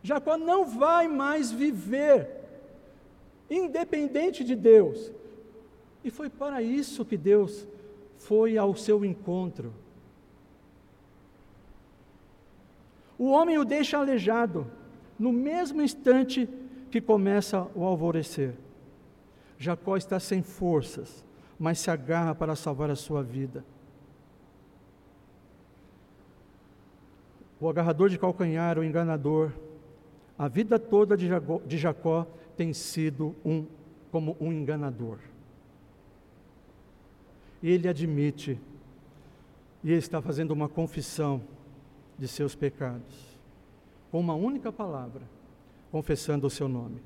Jacó 0.02 0.38
não 0.38 0.66
vai 0.66 1.08
mais 1.08 1.52
viver 1.52 2.30
independente 3.50 4.44
de 4.44 4.56
Deus. 4.56 5.12
E 6.04 6.10
foi 6.10 6.30
para 6.30 6.62
isso 6.62 7.04
que 7.04 7.18
Deus 7.18 7.68
foi 8.18 8.58
ao 8.58 8.76
seu 8.76 9.04
encontro. 9.04 9.74
O 13.18 13.30
homem 13.30 13.58
o 13.58 13.66
deixa 13.66 13.98
aleijado 13.98 14.68
no 15.18 15.32
mesmo 15.32 15.82
instante 15.82 16.50
que 16.92 17.00
começa 17.00 17.68
o 17.74 17.84
alvorecer. 17.84 18.56
Jacó 19.58 19.96
está 19.96 20.20
sem 20.20 20.44
forças, 20.44 21.24
mas 21.58 21.80
se 21.80 21.90
agarra 21.90 22.36
para 22.36 22.56
salvar 22.56 22.90
a 22.90 22.96
sua 22.96 23.24
vida. 23.24 23.64
O 27.60 27.70
agarrador 27.70 28.10
de 28.10 28.20
calcanhar, 28.20 28.78
o 28.78 28.84
enganador, 28.84 29.52
a 30.38 30.48
vida 30.50 30.78
toda 30.78 31.16
de 31.16 31.28
Jacó, 31.28 31.62
de 31.66 31.78
Jacó 31.78 32.28
tem 32.58 32.74
sido 32.74 33.34
um 33.46 33.66
como 34.12 34.36
um 34.40 34.52
enganador. 34.52 35.20
Ele 37.68 37.88
admite, 37.88 38.60
e 39.84 39.92
está 39.92 40.22
fazendo 40.22 40.52
uma 40.52 40.70
confissão 40.70 41.42
de 42.16 42.28
seus 42.28 42.54
pecados, 42.54 43.40
com 44.12 44.20
uma 44.20 44.36
única 44.36 44.72
palavra, 44.72 45.24
confessando 45.92 46.46
o 46.46 46.50
seu 46.50 46.68
nome. 46.68 47.02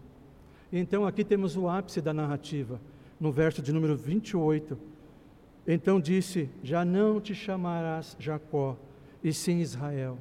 E 0.69 0.77
então 0.77 1.05
aqui 1.05 1.23
temos 1.23 1.55
o 1.55 1.69
ápice 1.69 2.01
da 2.01 2.13
narrativa, 2.13 2.79
no 3.17 3.31
verso 3.31 3.61
de 3.61 3.71
número 3.71 3.95
28. 3.95 4.77
Então 5.65 5.97
disse: 5.97 6.49
Já 6.61 6.83
não 6.83 7.21
te 7.21 7.33
chamarás 7.33 8.17
Jacó, 8.19 8.75
e 9.23 9.31
sim 9.31 9.59
Israel, 9.59 10.17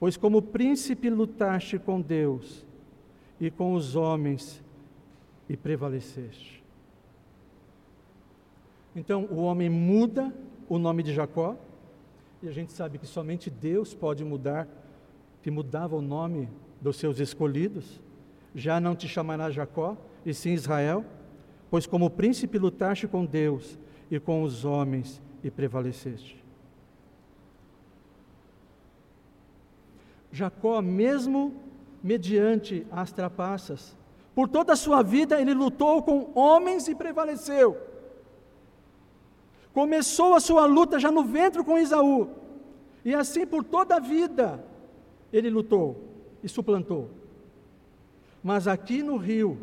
pois 0.00 0.16
como 0.16 0.40
príncipe 0.40 1.10
lutaste 1.10 1.78
com 1.78 2.00
Deus 2.00 2.64
e 3.38 3.50
com 3.50 3.74
os 3.74 3.96
homens 3.96 4.62
e 5.46 5.58
prevaleceste. 5.58 6.61
Então 8.94 9.26
o 9.30 9.36
homem 9.42 9.68
muda 9.68 10.32
o 10.68 10.78
nome 10.78 11.02
de 11.02 11.12
Jacó, 11.12 11.56
e 12.42 12.48
a 12.48 12.52
gente 12.52 12.72
sabe 12.72 12.98
que 12.98 13.06
somente 13.06 13.48
Deus 13.48 13.94
pode 13.94 14.24
mudar, 14.24 14.66
que 15.42 15.50
mudava 15.50 15.96
o 15.96 16.02
nome 16.02 16.48
dos 16.80 16.96
seus 16.96 17.20
escolhidos. 17.20 18.00
Já 18.54 18.80
não 18.80 18.94
te 18.94 19.08
chamará 19.08 19.50
Jacó, 19.50 19.96
e 20.26 20.34
sim 20.34 20.52
Israel, 20.52 21.04
pois 21.70 21.86
como 21.86 22.10
príncipe 22.10 22.58
lutaste 22.58 23.06
com 23.06 23.24
Deus 23.24 23.78
e 24.10 24.18
com 24.20 24.42
os 24.42 24.64
homens 24.64 25.22
e 25.42 25.50
prevaleceste. 25.50 26.42
Jacó, 30.30 30.80
mesmo 30.80 31.54
mediante 32.02 32.86
as 32.90 33.12
trapaças, 33.12 33.96
por 34.34 34.48
toda 34.48 34.72
a 34.72 34.76
sua 34.76 35.02
vida 35.02 35.40
ele 35.40 35.54
lutou 35.54 36.02
com 36.02 36.32
homens 36.34 36.88
e 36.88 36.94
prevaleceu. 36.94 37.91
Começou 39.72 40.34
a 40.34 40.40
sua 40.40 40.66
luta 40.66 40.98
já 40.98 41.10
no 41.10 41.24
ventre 41.24 41.64
com 41.64 41.78
Isaú. 41.78 42.30
E 43.04 43.14
assim 43.14 43.46
por 43.46 43.64
toda 43.64 43.96
a 43.96 44.00
vida 44.00 44.64
ele 45.32 45.48
lutou 45.48 46.08
e 46.42 46.48
suplantou. 46.48 47.10
Mas 48.42 48.66
aqui 48.66 49.02
no 49.02 49.16
rio, 49.16 49.58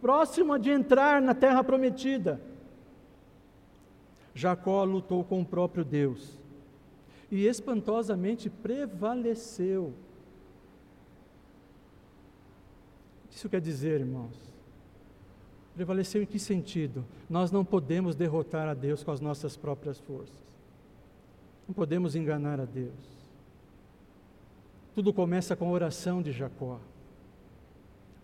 próximo 0.00 0.58
de 0.58 0.70
entrar 0.70 1.20
na 1.22 1.34
terra 1.34 1.62
prometida, 1.62 2.40
Jacó 4.34 4.84
lutou 4.84 5.24
com 5.24 5.40
o 5.40 5.46
próprio 5.46 5.84
Deus 5.84 6.38
e 7.30 7.46
espantosamente 7.46 8.48
prevaleceu. 8.48 9.92
Isso 13.30 13.48
quer 13.48 13.60
dizer, 13.60 14.00
irmãos, 14.00 14.36
Prevaleceu 15.78 16.20
em 16.20 16.26
que 16.26 16.40
sentido? 16.40 17.04
Nós 17.30 17.52
não 17.52 17.64
podemos 17.64 18.16
derrotar 18.16 18.66
a 18.66 18.74
Deus 18.74 19.04
com 19.04 19.12
as 19.12 19.20
nossas 19.20 19.56
próprias 19.56 19.96
forças. 20.00 20.44
Não 21.68 21.72
podemos 21.72 22.16
enganar 22.16 22.58
a 22.58 22.64
Deus. 22.64 23.30
Tudo 24.92 25.12
começa 25.12 25.54
com 25.54 25.68
a 25.68 25.70
oração 25.70 26.20
de 26.20 26.32
Jacó. 26.32 26.80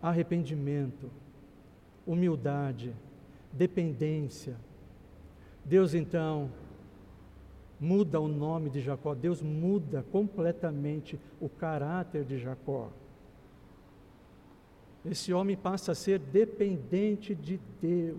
Arrependimento, 0.02 1.08
humildade, 2.04 2.92
dependência. 3.52 4.56
Deus 5.64 5.94
então 5.94 6.50
muda 7.78 8.20
o 8.20 8.26
nome 8.26 8.68
de 8.68 8.80
Jacó, 8.80 9.14
Deus 9.14 9.40
muda 9.40 10.04
completamente 10.10 11.20
o 11.40 11.48
caráter 11.48 12.24
de 12.24 12.36
Jacó. 12.36 12.90
Esse 15.04 15.32
homem 15.32 15.56
passa 15.56 15.92
a 15.92 15.94
ser 15.94 16.18
dependente 16.18 17.34
de 17.34 17.60
Deus. 17.80 18.18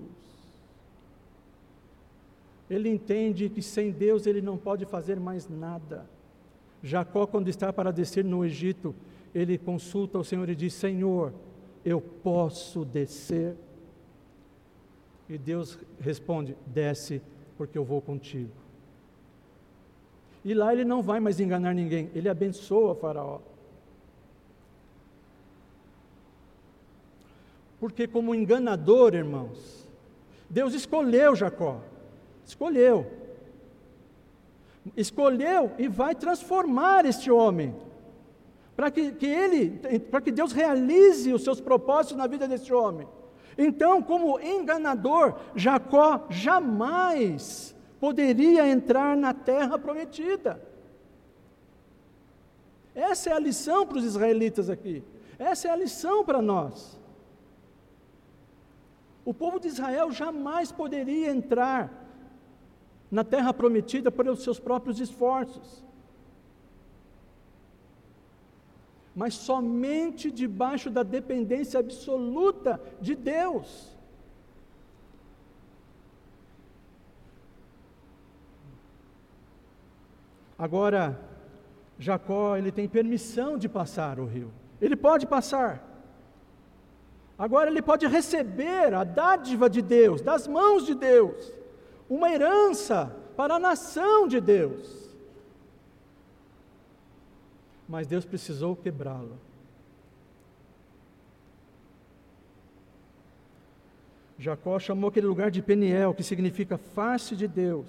Ele 2.69 2.89
entende 2.89 3.49
que 3.49 3.61
sem 3.61 3.91
Deus 3.91 4.25
ele 4.25 4.41
não 4.41 4.57
pode 4.57 4.85
fazer 4.85 5.19
mais 5.19 5.49
nada. 5.49 6.05
Jacó, 6.83 7.25
quando 7.25 7.47
está 7.47 7.73
para 7.73 7.91
descer 7.91 8.23
no 8.23 8.45
Egito, 8.45 8.93
ele 9.33 9.57
consulta 9.57 10.19
o 10.19 10.23
Senhor 10.23 10.47
e 10.49 10.55
diz: 10.55 10.73
Senhor, 10.73 11.33
eu 11.83 11.99
posso 11.99 12.85
descer? 12.85 13.55
E 15.27 15.37
Deus 15.37 15.79
responde: 15.99 16.55
Desce, 16.67 17.21
porque 17.57 17.77
eu 17.77 17.83
vou 17.83 18.01
contigo. 18.01 18.51
E 20.43 20.53
lá 20.53 20.71
ele 20.71 20.85
não 20.85 21.01
vai 21.01 21.19
mais 21.19 21.39
enganar 21.39 21.73
ninguém, 21.73 22.11
ele 22.13 22.29
abençoa 22.29 22.93
Faraó. 22.95 23.39
Porque, 27.79 28.07
como 28.07 28.33
enganador, 28.33 29.13
irmãos, 29.13 29.87
Deus 30.49 30.73
escolheu 30.73 31.35
Jacó, 31.35 31.81
escolheu, 32.45 33.05
escolheu 34.95 35.71
e 35.77 35.87
vai 35.87 36.15
transformar 36.15 37.05
este 37.05 37.29
homem, 37.31 37.75
para 38.75 38.91
que, 38.91 39.11
que 39.13 39.25
ele, 39.25 39.99
para 39.99 40.21
que 40.21 40.31
Deus 40.31 40.51
realize 40.51 41.33
os 41.33 41.43
seus 41.43 41.59
propósitos 41.59 42.17
na 42.17 42.27
vida 42.27 42.47
deste 42.47 42.73
homem. 42.73 43.07
Então, 43.57 44.01
como 44.01 44.39
enganador, 44.39 45.35
Jacó 45.55 46.25
jamais 46.29 47.73
poderia 47.99 48.67
entrar 48.67 49.15
na 49.15 49.33
terra 49.33 49.79
prometida. 49.79 50.61
Essa 52.93 53.29
é 53.29 53.33
a 53.33 53.39
lição 53.39 53.85
para 53.85 53.97
os 53.97 54.05
israelitas 54.05 54.69
aqui. 54.69 55.03
Essa 55.39 55.67
é 55.67 55.71
a 55.71 55.75
lição 55.75 56.23
para 56.23 56.41
nós. 56.41 56.99
O 59.25 59.33
povo 59.33 59.59
de 59.59 59.67
Israel 59.67 60.11
jamais 60.11 60.71
poderia 60.71 61.31
entrar 61.31 61.91
na 63.09 63.23
terra 63.23 63.51
prometida 63.51 64.11
pelos 64.11 64.43
seus 64.43 64.59
próprios 64.59 64.99
esforços. 64.99 65.83
Mas 69.15 69.33
somente 69.33 70.29
debaixo 70.29 70.91
da 70.91 71.01
dependência 71.01 71.79
absoluta 71.79 72.79
de 73.01 73.15
Deus. 73.15 73.95
Agora, 80.57 81.19
Jacó, 81.97 82.55
ele 82.57 82.71
tem 82.71 82.87
permissão 82.87 83.57
de 83.57 83.67
passar 83.67 84.19
o 84.19 84.25
rio. 84.25 84.51
Ele 84.79 84.95
pode 84.95 85.25
passar. 85.25 85.94
Agora 87.37 87.69
ele 87.69 87.81
pode 87.81 88.07
receber 88.07 88.93
a 88.93 89.03
dádiva 89.03 89.69
de 89.69 89.81
Deus, 89.81 90.21
das 90.21 90.47
mãos 90.47 90.85
de 90.85 90.95
Deus, 90.95 91.51
uma 92.09 92.31
herança 92.31 93.13
para 93.35 93.55
a 93.55 93.59
nação 93.59 94.27
de 94.27 94.39
Deus. 94.39 95.09
Mas 97.87 98.07
Deus 98.07 98.25
precisou 98.25 98.75
quebrá-lo. 98.75 99.37
Jacó 104.37 104.79
chamou 104.79 105.09
aquele 105.09 105.27
lugar 105.27 105.51
de 105.51 105.61
Peniel, 105.61 106.13
que 106.13 106.23
significa 106.23 106.77
face 106.77 107.35
de 107.35 107.47
Deus, 107.47 107.87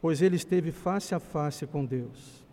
pois 0.00 0.22
ele 0.22 0.36
esteve 0.36 0.72
face 0.72 1.14
a 1.14 1.20
face 1.20 1.66
com 1.66 1.84
Deus. 1.84 2.44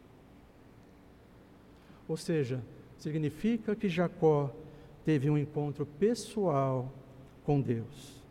Ou 2.07 2.17
seja, 2.17 2.61
significa 3.01 3.75
que 3.75 3.89
Jacó 3.89 4.51
teve 5.03 5.27
um 5.27 5.37
encontro 5.37 5.87
pessoal 5.99 6.87
com 7.43 7.59
Deus. 7.59 8.21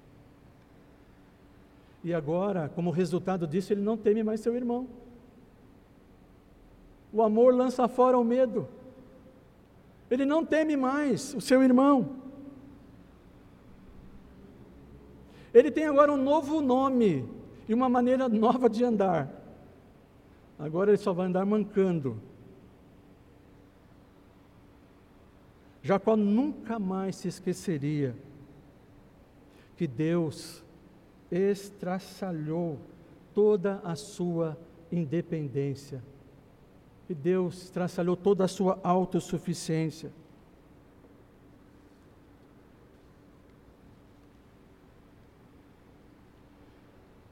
E 2.04 2.14
agora, 2.14 2.70
como 2.72 2.90
resultado 2.90 3.48
disso, 3.48 3.72
ele 3.72 3.80
não 3.80 3.96
teme 3.96 4.22
mais 4.22 4.40
seu 4.40 4.54
irmão. 4.54 4.86
O 7.12 7.20
amor 7.20 7.52
lança 7.52 7.88
fora 7.88 8.16
o 8.16 8.22
medo. 8.22 8.68
Ele 10.08 10.24
não 10.24 10.44
teme 10.46 10.76
mais 10.76 11.34
o 11.34 11.40
seu 11.40 11.62
irmão. 11.64 12.16
Ele 15.52 15.70
tem 15.72 15.86
agora 15.86 16.12
um 16.12 16.16
novo 16.16 16.60
nome 16.60 17.28
e 17.68 17.74
uma 17.74 17.88
maneira 17.88 18.28
nova 18.28 18.70
de 18.70 18.84
andar. 18.84 19.28
Agora 20.56 20.92
ele 20.92 20.98
só 20.98 21.12
vai 21.12 21.26
andar 21.26 21.44
mancando. 21.44 22.29
Jacó 25.82 26.16
nunca 26.16 26.78
mais 26.78 27.16
se 27.16 27.28
esqueceria 27.28 28.14
que 29.76 29.86
Deus 29.86 30.62
estraçalhou 31.30 32.78
toda 33.32 33.80
a 33.82 33.94
sua 33.94 34.58
independência, 34.92 36.02
que 37.06 37.14
Deus 37.14 37.64
estraçalhou 37.64 38.16
toda 38.16 38.44
a 38.44 38.48
sua 38.48 38.78
autossuficiência. 38.82 40.12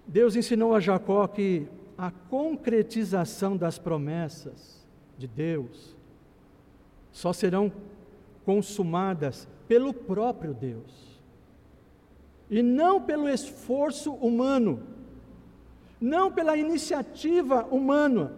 Deus 0.07 0.35
ensinou 0.37 0.75
a 0.75 0.81
Jacó 0.81 1.27
que 1.29 1.69
a 1.99 2.11
concretização 2.11 3.59
das 3.59 3.79
promessas 3.79 4.87
de 5.19 5.27
Deus 5.27 5.95
só 7.13 7.33
serão 7.35 7.71
consumadas 8.49 9.47
pelo 9.69 9.93
próprio 9.93 10.55
Deus, 10.55 11.21
e 12.49 12.63
não 12.63 12.99
pelo 12.99 13.29
esforço 13.29 14.11
humano, 14.15 14.83
não 16.01 16.33
pela 16.33 16.57
iniciativa 16.57 17.67
humana. 17.67 18.33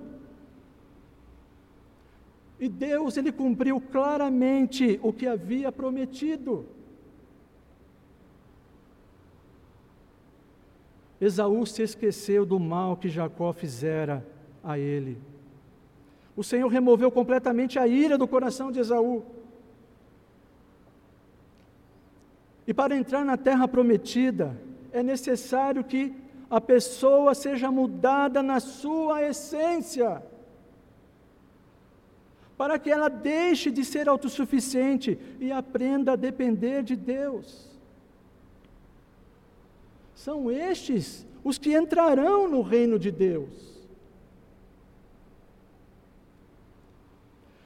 E 2.58 2.68
Deus, 2.68 3.16
ele 3.16 3.30
cumpriu 3.30 3.80
claramente 3.80 4.98
o 5.00 5.12
que 5.12 5.28
havia 5.28 5.70
prometido. 5.70 6.66
Esaú 11.20 11.64
se 11.64 11.82
esqueceu 11.82 12.44
do 12.44 12.58
mal 12.58 12.96
que 12.96 13.08
Jacó 13.08 13.52
fizera 13.52 14.26
a 14.60 14.76
ele. 14.76 15.18
O 16.34 16.42
Senhor 16.42 16.66
removeu 16.66 17.12
completamente 17.12 17.78
a 17.78 17.86
ira 17.86 18.18
do 18.18 18.26
coração 18.26 18.72
de 18.72 18.80
Esaú. 18.80 19.38
E 22.70 22.72
para 22.72 22.94
entrar 22.94 23.24
na 23.24 23.36
terra 23.36 23.66
prometida, 23.66 24.56
é 24.92 25.02
necessário 25.02 25.82
que 25.82 26.14
a 26.48 26.60
pessoa 26.60 27.34
seja 27.34 27.68
mudada 27.68 28.44
na 28.44 28.60
sua 28.60 29.24
essência, 29.24 30.22
para 32.56 32.78
que 32.78 32.88
ela 32.88 33.08
deixe 33.08 33.72
de 33.72 33.84
ser 33.84 34.08
autossuficiente 34.08 35.18
e 35.40 35.50
aprenda 35.50 36.12
a 36.12 36.16
depender 36.16 36.84
de 36.84 36.94
Deus. 36.94 37.76
São 40.14 40.48
estes 40.48 41.26
os 41.42 41.58
que 41.58 41.76
entrarão 41.76 42.48
no 42.48 42.62
reino 42.62 43.00
de 43.00 43.10
Deus. 43.10 43.80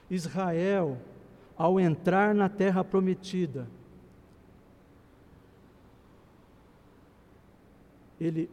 Israel, 0.08 0.96
ao 1.58 1.78
entrar 1.78 2.34
na 2.34 2.48
terra 2.48 2.82
prometida, 2.82 3.68
ele, 8.20 8.50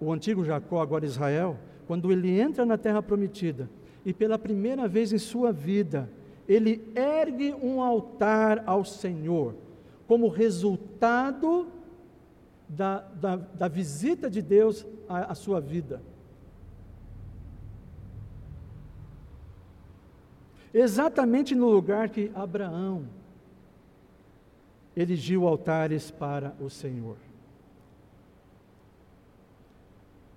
o 0.00 0.12
antigo 0.12 0.44
Jacó, 0.44 0.80
agora 0.80 1.04
Israel, 1.04 1.58
quando 1.86 2.12
ele 2.12 2.40
entra 2.40 2.64
na 2.64 2.78
terra 2.78 3.02
prometida 3.02 3.68
e 4.04 4.12
pela 4.12 4.38
primeira 4.38 4.88
vez 4.88 5.12
em 5.12 5.18
sua 5.18 5.52
vida, 5.52 6.08
ele 6.48 6.82
ergue 6.94 7.54
um 7.54 7.80
altar 7.80 8.62
ao 8.66 8.84
Senhor, 8.84 9.54
como 10.06 10.28
resultado 10.28 11.68
da, 12.68 13.00
da, 13.00 13.36
da 13.36 13.68
visita 13.68 14.28
de 14.30 14.42
Deus 14.42 14.86
à, 15.08 15.32
à 15.32 15.34
sua 15.34 15.60
vida. 15.60 16.02
Exatamente 20.74 21.54
no 21.54 21.68
lugar 21.68 22.08
que 22.08 22.30
Abraão 22.34 23.06
erigiu 24.96 25.46
altares 25.46 26.10
para 26.10 26.54
o 26.60 26.70
Senhor. 26.70 27.16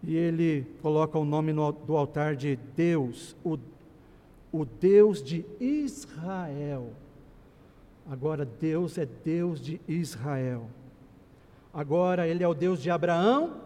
E 0.05 0.15
ele 0.15 0.67
coloca 0.81 1.17
o 1.17 1.25
nome 1.25 1.51
no, 1.51 1.71
do 1.71 1.97
altar 1.97 2.35
de 2.35 2.57
Deus, 2.75 3.35
o, 3.43 3.57
o 4.51 4.63
Deus 4.63 5.21
de 5.21 5.43
Israel. 5.59 6.93
Agora, 8.09 8.45
Deus 8.45 8.99
é 8.99 9.05
Deus 9.05 9.59
de 9.59 9.81
Israel. 9.87 10.69
Agora, 11.73 12.27
Ele 12.27 12.43
é 12.43 12.47
o 12.47 12.53
Deus 12.53 12.81
de 12.81 12.91
Abraão, 12.91 13.57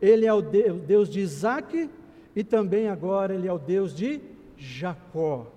Ele 0.00 0.26
é 0.26 0.32
o 0.32 0.42
Deus 0.42 1.08
de 1.08 1.20
Isaac, 1.20 1.90
e 2.36 2.44
também 2.44 2.88
agora 2.88 3.34
Ele 3.34 3.48
é 3.48 3.52
o 3.52 3.58
Deus 3.58 3.94
de 3.94 4.20
Jacó. 4.56 5.50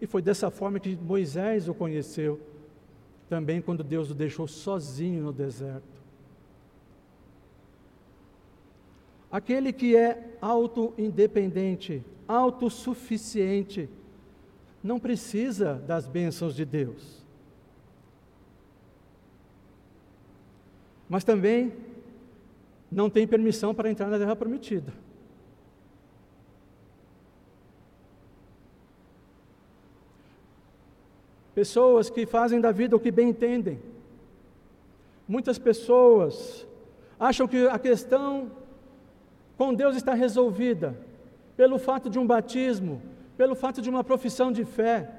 E 0.00 0.06
foi 0.06 0.20
dessa 0.20 0.50
forma 0.50 0.80
que 0.80 0.96
Moisés 0.96 1.68
o 1.68 1.74
conheceu, 1.74 2.40
também 3.28 3.62
quando 3.62 3.84
Deus 3.84 4.10
o 4.10 4.14
deixou 4.14 4.48
sozinho 4.48 5.22
no 5.22 5.32
deserto. 5.32 5.89
Aquele 9.30 9.72
que 9.72 9.94
é 9.94 10.36
auto-independente, 10.40 12.02
autossuficiente, 12.26 13.88
não 14.82 14.98
precisa 14.98 15.74
das 15.74 16.08
bênçãos 16.08 16.54
de 16.54 16.64
Deus. 16.64 17.20
Mas 21.08 21.22
também 21.22 21.72
não 22.90 23.08
tem 23.08 23.26
permissão 23.26 23.74
para 23.74 23.90
entrar 23.90 24.08
na 24.08 24.18
terra 24.18 24.34
prometida. 24.34 24.92
Pessoas 31.54 32.08
que 32.08 32.24
fazem 32.26 32.60
da 32.60 32.72
vida 32.72 32.96
o 32.96 33.00
que 33.00 33.10
bem 33.10 33.28
entendem. 33.28 33.80
Muitas 35.28 35.58
pessoas 35.58 36.66
acham 37.18 37.46
que 37.46 37.66
a 37.66 37.78
questão 37.78 38.50
com 39.60 39.74
Deus 39.74 39.94
está 39.94 40.14
resolvida 40.14 40.96
pelo 41.54 41.78
fato 41.78 42.08
de 42.08 42.18
um 42.18 42.26
batismo, 42.26 43.02
pelo 43.36 43.54
fato 43.54 43.82
de 43.82 43.90
uma 43.90 44.02
profissão 44.02 44.50
de 44.50 44.64
fé, 44.64 45.10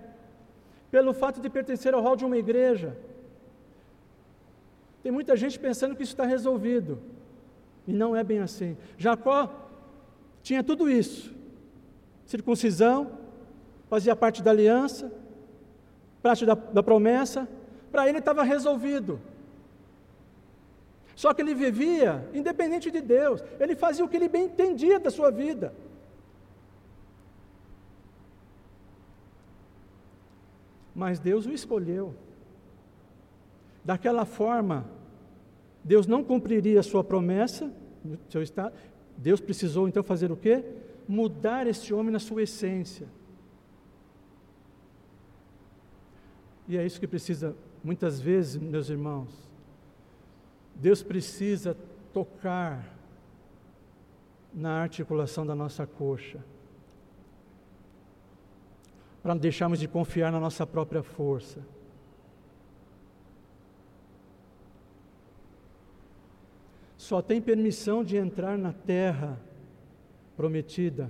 pelo 0.89 1.13
fato 1.13 1.39
de 1.39 1.47
pertencer 1.47 1.93
ao 1.93 2.01
hall 2.01 2.15
de 2.15 2.25
uma 2.25 2.35
igreja. 2.35 2.97
Tem 5.03 5.11
muita 5.11 5.35
gente 5.35 5.59
pensando 5.59 5.95
que 5.95 6.01
isso 6.01 6.13
está 6.13 6.25
resolvido. 6.25 6.97
E 7.87 7.93
não 7.93 8.15
é 8.15 8.23
bem 8.23 8.39
assim. 8.39 8.75
Jacó 8.97 9.69
tinha 10.41 10.63
tudo 10.63 10.89
isso: 10.89 11.31
circuncisão, 12.25 13.11
fazia 13.91 14.15
parte 14.15 14.41
da 14.41 14.49
aliança, 14.49 15.13
parte 16.19 16.47
da, 16.47 16.55
da 16.55 16.81
promessa, 16.81 17.47
para 17.91 18.09
ele 18.09 18.17
estava 18.17 18.41
resolvido. 18.41 19.21
Só 21.15 21.33
que 21.33 21.41
ele 21.41 21.53
vivia 21.53 22.27
independente 22.33 22.89
de 22.89 23.01
Deus, 23.01 23.43
ele 23.59 23.75
fazia 23.75 24.03
o 24.03 24.09
que 24.09 24.15
ele 24.15 24.29
bem 24.29 24.45
entendia 24.45 24.99
da 24.99 25.09
sua 25.09 25.29
vida. 25.31 25.73
Mas 30.95 31.19
Deus 31.19 31.45
o 31.45 31.51
escolheu. 31.51 32.13
Daquela 33.83 34.25
forma, 34.25 34.85
Deus 35.83 36.05
não 36.05 36.23
cumpriria 36.23 36.79
a 36.79 36.83
sua 36.83 37.03
promessa 37.03 37.71
seu 38.29 38.41
estado. 38.41 38.75
Deus 39.17 39.39
precisou 39.39 39.87
então 39.87 40.03
fazer 40.03 40.31
o 40.31 40.37
quê? 40.37 40.63
Mudar 41.07 41.67
esse 41.67 41.93
homem 41.93 42.11
na 42.11 42.19
sua 42.19 42.43
essência. 42.43 43.07
E 46.67 46.77
é 46.77 46.85
isso 46.85 46.99
que 46.99 47.07
precisa, 47.07 47.55
muitas 47.83 48.19
vezes, 48.19 48.55
meus 48.55 48.89
irmãos. 48.89 49.50
Deus 50.75 51.03
precisa 51.03 51.77
tocar 52.13 52.97
na 54.53 54.81
articulação 54.81 55.45
da 55.45 55.55
nossa 55.55 55.85
coxa, 55.87 56.43
para 59.21 59.33
não 59.33 59.41
deixarmos 59.41 59.79
de 59.79 59.87
confiar 59.87 60.31
na 60.31 60.39
nossa 60.39 60.65
própria 60.65 61.03
força. 61.03 61.61
Só 66.97 67.21
tem 67.21 67.41
permissão 67.41 68.03
de 68.03 68.17
entrar 68.17 68.57
na 68.57 68.73
terra 68.73 69.39
prometida 70.35 71.09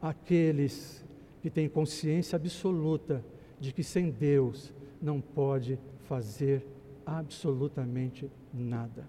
aqueles 0.00 1.04
que 1.40 1.50
têm 1.50 1.68
consciência 1.68 2.36
absoluta 2.36 3.24
de 3.60 3.72
que 3.72 3.82
sem 3.82 4.10
Deus 4.10 4.72
não 5.00 5.20
pode 5.20 5.78
fazer 6.04 6.66
absolutamente 7.04 8.30
nada. 8.52 9.08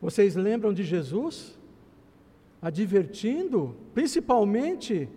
Vocês 0.00 0.36
lembram 0.36 0.72
de 0.74 0.84
Jesus 0.84 1.58
advertindo, 2.60 3.74
principalmente 3.94 5.08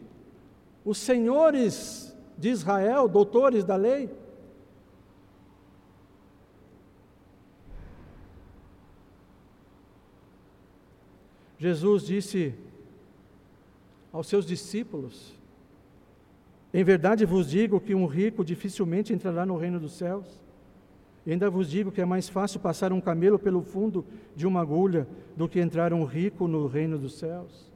os 0.86 0.97
senhores 0.97 2.16
de 2.38 2.49
Israel, 2.49 3.08
doutores 3.08 3.66
da 3.66 3.76
lei? 3.76 4.10
Jesus 11.60 12.05
disse 12.05 12.55
aos 14.14 14.28
seus 14.28 14.45
discípulos: 14.45 15.36
Em 16.74 16.84
verdade 16.84 17.26
vos 17.26 17.49
digo 17.49 17.80
que 17.80 17.95
um 17.95 18.05
rico 18.05 18.43
dificilmente 18.43 19.13
entrará 19.13 19.45
no 19.45 19.57
reino 19.57 19.80
dos 19.80 19.93
céus. 19.93 20.26
E 21.26 21.32
ainda 21.32 21.49
vos 21.49 21.70
digo 21.70 21.91
que 21.91 22.01
é 22.01 22.05
mais 22.05 22.30
fácil 22.30 22.59
passar 22.59 22.93
um 22.93 23.01
camelo 23.01 23.38
pelo 23.38 23.61
fundo 23.61 24.05
de 24.36 24.47
uma 24.47 24.61
agulha 24.61 25.07
do 25.36 25.47
que 25.47 25.59
entrar 25.59 25.93
um 25.93 26.05
rico 26.05 26.47
no 26.47 26.68
reino 26.68 26.97
dos 26.97 27.18
céus. 27.18 27.72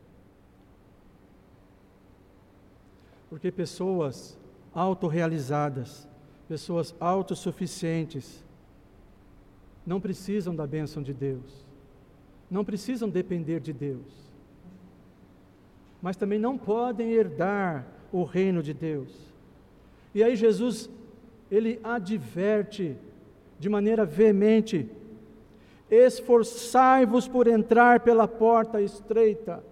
Porque 3.30 3.52
pessoas 3.52 4.38
autorrealizadas, 4.74 6.08
pessoas 6.48 6.96
autossuficientes, 7.00 8.44
não 9.86 10.00
precisam 10.00 10.56
da 10.56 10.68
bênção 10.68 11.02
de 11.02 11.14
Deus, 11.14 11.66
não 12.50 12.64
precisam 12.64 13.10
depender 13.10 13.60
de 13.60 13.74
Deus 13.74 14.32
mas 16.02 16.18
também 16.18 16.40
não 16.40 16.58
podem 16.58 17.12
herdar 17.12 17.86
o 18.12 18.24
reino 18.24 18.62
de 18.62 18.74
Deus. 18.74 19.10
E 20.14 20.24
aí 20.24 20.36
Jesus, 20.36 20.90
ele 21.50 21.80
adverte 21.84 22.96
de 23.60 23.70
maneira 23.70 24.06
veemente: 24.06 24.90
esforçai-vos 25.90 27.28
por 27.28 27.48
entrar 27.48 28.02
pela 28.02 28.28
porta 28.28 28.82
estreita. 28.82 29.64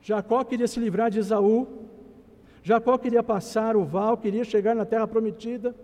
Jacó 0.00 0.42
queria 0.44 0.66
se 0.66 0.80
livrar 0.80 1.10
de 1.10 1.18
Esaú, 1.18 1.66
Jacó 2.62 2.96
queria 2.96 3.22
passar 3.22 3.76
o 3.76 3.84
val, 3.84 4.16
queria 4.16 4.44
chegar 4.44 4.74
na 4.74 4.84
terra 4.84 5.06
prometida, 5.06 5.74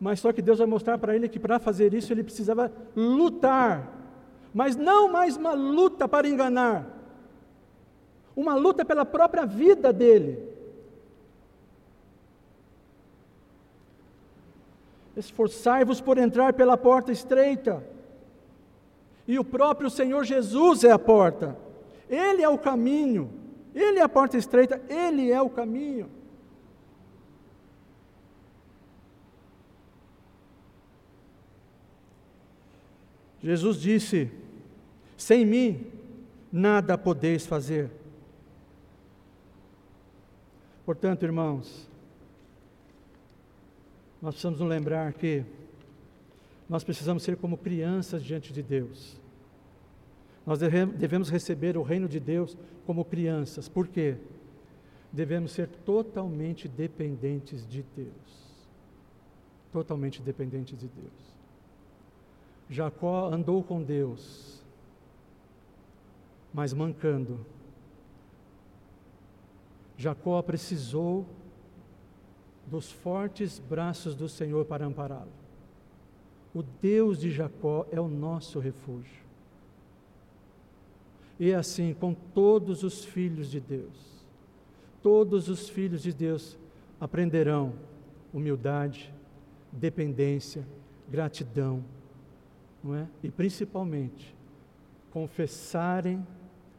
mas 0.00 0.20
só 0.20 0.32
que 0.32 0.40
Deus 0.40 0.58
vai 0.58 0.66
mostrar 0.66 0.96
para 0.96 1.14
ele 1.14 1.28
que 1.28 1.38
para 1.38 1.58
fazer 1.58 1.92
isso 1.92 2.12
ele 2.12 2.22
precisava 2.22 2.72
lutar, 2.96 3.98
mas 4.54 4.76
não 4.76 5.10
mais 5.10 5.36
uma 5.36 5.52
luta 5.52 6.08
para 6.08 6.28
enganar, 6.28 6.99
uma 8.40 8.54
luta 8.54 8.86
pela 8.86 9.04
própria 9.04 9.44
vida 9.44 9.92
dele. 9.92 10.42
Esforçai-vos 15.14 16.00
por 16.00 16.16
entrar 16.16 16.54
pela 16.54 16.76
porta 16.78 17.12
estreita. 17.12 17.84
E 19.28 19.38
o 19.38 19.44
próprio 19.44 19.90
Senhor 19.90 20.24
Jesus 20.24 20.84
é 20.84 20.90
a 20.90 20.98
porta. 20.98 21.54
Ele 22.08 22.42
é 22.42 22.48
o 22.48 22.56
caminho. 22.56 23.30
Ele 23.74 23.98
é 23.98 24.02
a 24.02 24.08
porta 24.08 24.38
estreita, 24.38 24.80
ele 24.88 25.30
é 25.30 25.40
o 25.40 25.50
caminho. 25.50 26.10
Jesus 33.42 33.76
disse: 33.76 34.30
Sem 35.16 35.44
mim 35.44 35.86
nada 36.50 36.98
podeis 36.98 37.46
fazer. 37.46 38.00
Portanto, 40.84 41.24
irmãos, 41.24 41.88
nós 44.20 44.34
precisamos 44.34 44.60
nos 44.60 44.68
lembrar 44.68 45.12
que 45.12 45.44
nós 46.68 46.84
precisamos 46.84 47.22
ser 47.22 47.36
como 47.36 47.56
crianças 47.56 48.22
diante 48.22 48.52
de 48.52 48.62
Deus. 48.62 49.18
Nós 50.46 50.58
devemos 50.58 51.30
receber 51.30 51.76
o 51.76 51.82
reino 51.82 52.08
de 52.08 52.20
Deus 52.20 52.56
como 52.86 53.04
crianças. 53.04 53.68
Por 53.68 53.88
quê? 53.88 54.16
Devemos 55.12 55.52
ser 55.52 55.68
totalmente 55.84 56.68
dependentes 56.68 57.68
de 57.68 57.84
Deus. 57.96 58.60
Totalmente 59.72 60.22
dependentes 60.22 60.78
de 60.78 60.86
Deus. 60.86 61.30
Jacó 62.68 63.28
andou 63.32 63.64
com 63.64 63.82
Deus, 63.82 64.62
mas 66.54 66.72
mancando 66.72 67.44
Jacó 70.00 70.40
precisou 70.40 71.26
dos 72.66 72.90
fortes 72.90 73.58
braços 73.58 74.14
do 74.14 74.30
Senhor 74.30 74.64
para 74.64 74.86
ampará-lo. 74.86 75.30
O 76.54 76.62
Deus 76.62 77.20
de 77.20 77.30
Jacó 77.30 77.86
é 77.92 78.00
o 78.00 78.08
nosso 78.08 78.58
refúgio. 78.58 79.22
E 81.38 81.50
é 81.50 81.54
assim 81.54 81.92
com 81.92 82.14
todos 82.14 82.82
os 82.82 83.04
filhos 83.04 83.50
de 83.50 83.60
Deus. 83.60 84.24
Todos 85.02 85.50
os 85.50 85.68
filhos 85.68 86.02
de 86.02 86.14
Deus 86.14 86.56
aprenderão 86.98 87.74
humildade, 88.32 89.12
dependência, 89.70 90.66
gratidão, 91.10 91.84
não 92.82 92.94
é? 92.94 93.06
E 93.22 93.30
principalmente 93.30 94.34
confessarem 95.10 96.26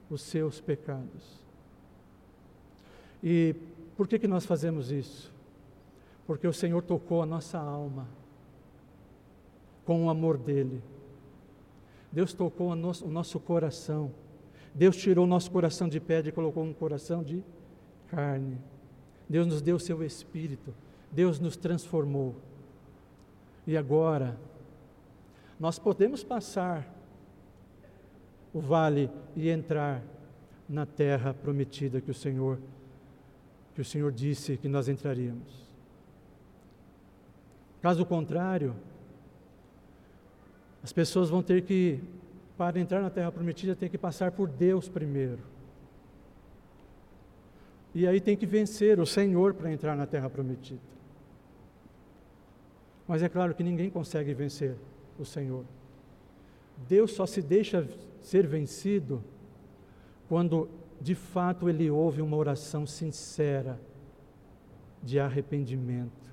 os 0.09 0.24
seus 0.24 0.59
pecados. 0.59 1.41
E 3.24 3.55
por 3.95 4.07
que, 4.07 4.17
que 4.19 4.28
nós 4.28 4.45
fazemos 4.45 4.91
isso? 4.91 5.32
Porque 6.26 6.47
o 6.47 6.53
Senhor 6.53 6.82
tocou 6.82 7.22
a 7.22 7.26
nossa 7.26 7.59
alma 7.59 8.07
com 9.86 10.05
o 10.05 10.09
amor 10.09 10.38
dEle. 10.38 10.82
Deus 12.11 12.34
tocou 12.34 12.69
o 12.69 12.76
nosso, 12.76 13.39
coração. 13.39 14.11
Deus 14.74 14.97
tirou 14.97 15.26
o 15.26 15.28
nosso 15.28 15.49
coração 15.51 15.88
de 15.88 15.99
pedra 15.99 16.30
e 16.30 16.34
colocou 16.34 16.63
um 16.63 16.74
coração 16.74 17.24
de 17.24 17.43
carne. 18.09 18.57
Deus 19.30 19.47
nos 19.47 19.61
deu 19.61 19.78
o 19.78 19.80
seu 19.80 20.03
Espírito. 20.03 20.74
Deus 21.11 21.39
nos 21.39 21.55
transformou. 21.55 22.36
E 23.65 23.78
agora, 23.78 24.38
nós 25.59 25.78
podemos 25.78 26.24
passar 26.24 26.88
o 28.53 28.59
vale 28.59 29.09
e 29.36 29.49
entrar 29.49 30.03
na 30.67 30.86
terra 30.86 31.34
prometida 31.34 32.01
que 32.01 32.11
o 32.11 32.15
Senhor 32.15 32.59
que 33.74 33.82
o 33.82 33.86
Senhor 33.86 34.11
disse 34.11 34.57
que 34.57 34.67
nós 34.67 34.88
entraríamos. 34.88 35.69
Caso 37.82 38.05
contrário, 38.05 38.76
as 40.84 40.91
pessoas 40.91 41.30
vão 41.30 41.41
ter 41.41 41.63
que 41.63 41.99
para 42.57 42.80
entrar 42.80 43.01
na 43.01 43.09
terra 43.09 43.32
prometida 43.32 43.76
tem 43.76 43.89
que 43.89 43.97
passar 43.97 44.32
por 44.32 44.47
Deus 44.47 44.88
primeiro. 44.88 45.39
E 47.93 48.07
aí 48.07 48.22
tem 48.22 48.38
que 48.38 48.45
vencer 48.45 48.99
o 48.99 49.05
Senhor 49.05 49.53
para 49.53 49.72
entrar 49.72 49.95
na 49.95 50.05
terra 50.05 50.30
prometida. 50.30 50.80
Mas 53.07 53.24
é 53.24 53.28
claro 53.28 53.53
que 53.55 53.63
ninguém 53.63 53.89
consegue 53.89 54.34
vencer 54.34 54.76
o 55.19 55.26
Senhor. 55.26 55.65
Deus 56.88 57.11
só 57.11 57.26
se 57.26 57.41
deixa 57.41 57.88
ser 58.22 58.47
vencido 58.47 59.24
quando 60.30 60.69
de 61.02 61.16
fato 61.16 61.68
ele 61.68 61.89
ouve 61.89 62.22
uma 62.22 62.38
oração 62.38 62.86
sincera 62.86 63.80
de 65.02 65.20
arrependimento. 65.20 66.32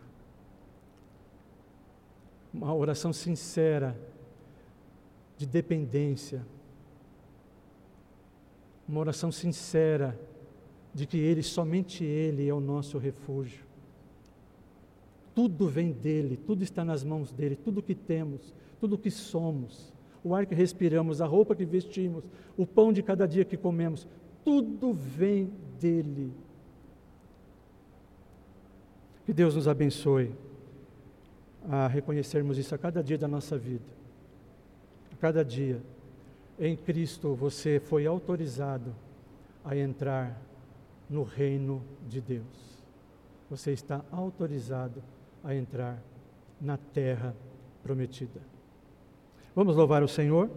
Uma 2.53 2.75
oração 2.75 3.13
sincera 3.13 3.99
de 5.39 5.47
dependência. 5.47 6.45
Uma 8.87 9.01
oração 9.01 9.33
sincera 9.33 10.19
de 10.93 11.07
que 11.07 11.17
Ele, 11.17 11.43
somente 11.43 12.05
Ele 12.05 12.49
é 12.49 12.53
o 12.53 12.61
nosso 12.61 12.99
refúgio. 12.99 13.65
Tudo 15.35 15.69
vem 15.69 15.93
dele, 15.93 16.37
tudo 16.37 16.65
está 16.65 16.85
nas 16.85 17.05
mãos 17.05 17.33
dele, 17.33 17.55
tudo 17.55 17.83
que 17.83 17.95
temos, 17.95 18.53
tudo 18.81 18.99
que 18.99 19.11
somos, 19.11 19.93
o 20.25 20.35
ar 20.35 20.45
que 20.47 20.55
respiramos, 20.55 21.21
a 21.21 21.27
roupa 21.27 21.55
que 21.55 21.65
vestimos, 21.65 22.25
o 22.57 22.67
pão 22.67 22.93
de 22.93 23.03
cada 23.03 23.27
dia 23.27 23.45
que 23.45 23.57
comemos, 23.57 24.09
tudo 24.49 24.95
vem 24.95 25.53
dele. 25.79 26.33
Que 29.27 29.35
Deus 29.35 29.55
nos 29.55 29.69
abençoe 29.69 30.35
a 31.69 31.87
reconhecermos 31.87 32.57
isso 32.57 32.75
a 32.75 32.79
cada 32.79 33.05
dia 33.05 33.19
da 33.19 33.29
nossa 33.29 33.59
vida. 33.59 33.85
A 35.13 35.17
cada 35.17 35.45
dia, 35.45 35.83
em 36.59 36.75
Cristo, 36.75 37.35
você 37.35 37.79
foi 37.79 38.07
autorizado 38.07 38.95
a 39.63 39.77
entrar 39.77 40.41
no 41.11 41.25
reino 41.25 41.83
de 42.09 42.23
Deus. 42.23 42.81
Você 43.51 43.73
está 43.73 44.03
autorizado 44.11 45.03
a 45.45 45.55
entrar 45.55 46.03
na 46.59 46.79
terra 46.79 47.37
prometida. 47.83 48.41
Vamos 49.55 49.77
louvar 49.77 50.03
o 50.03 50.09
Senhor? 50.09 50.49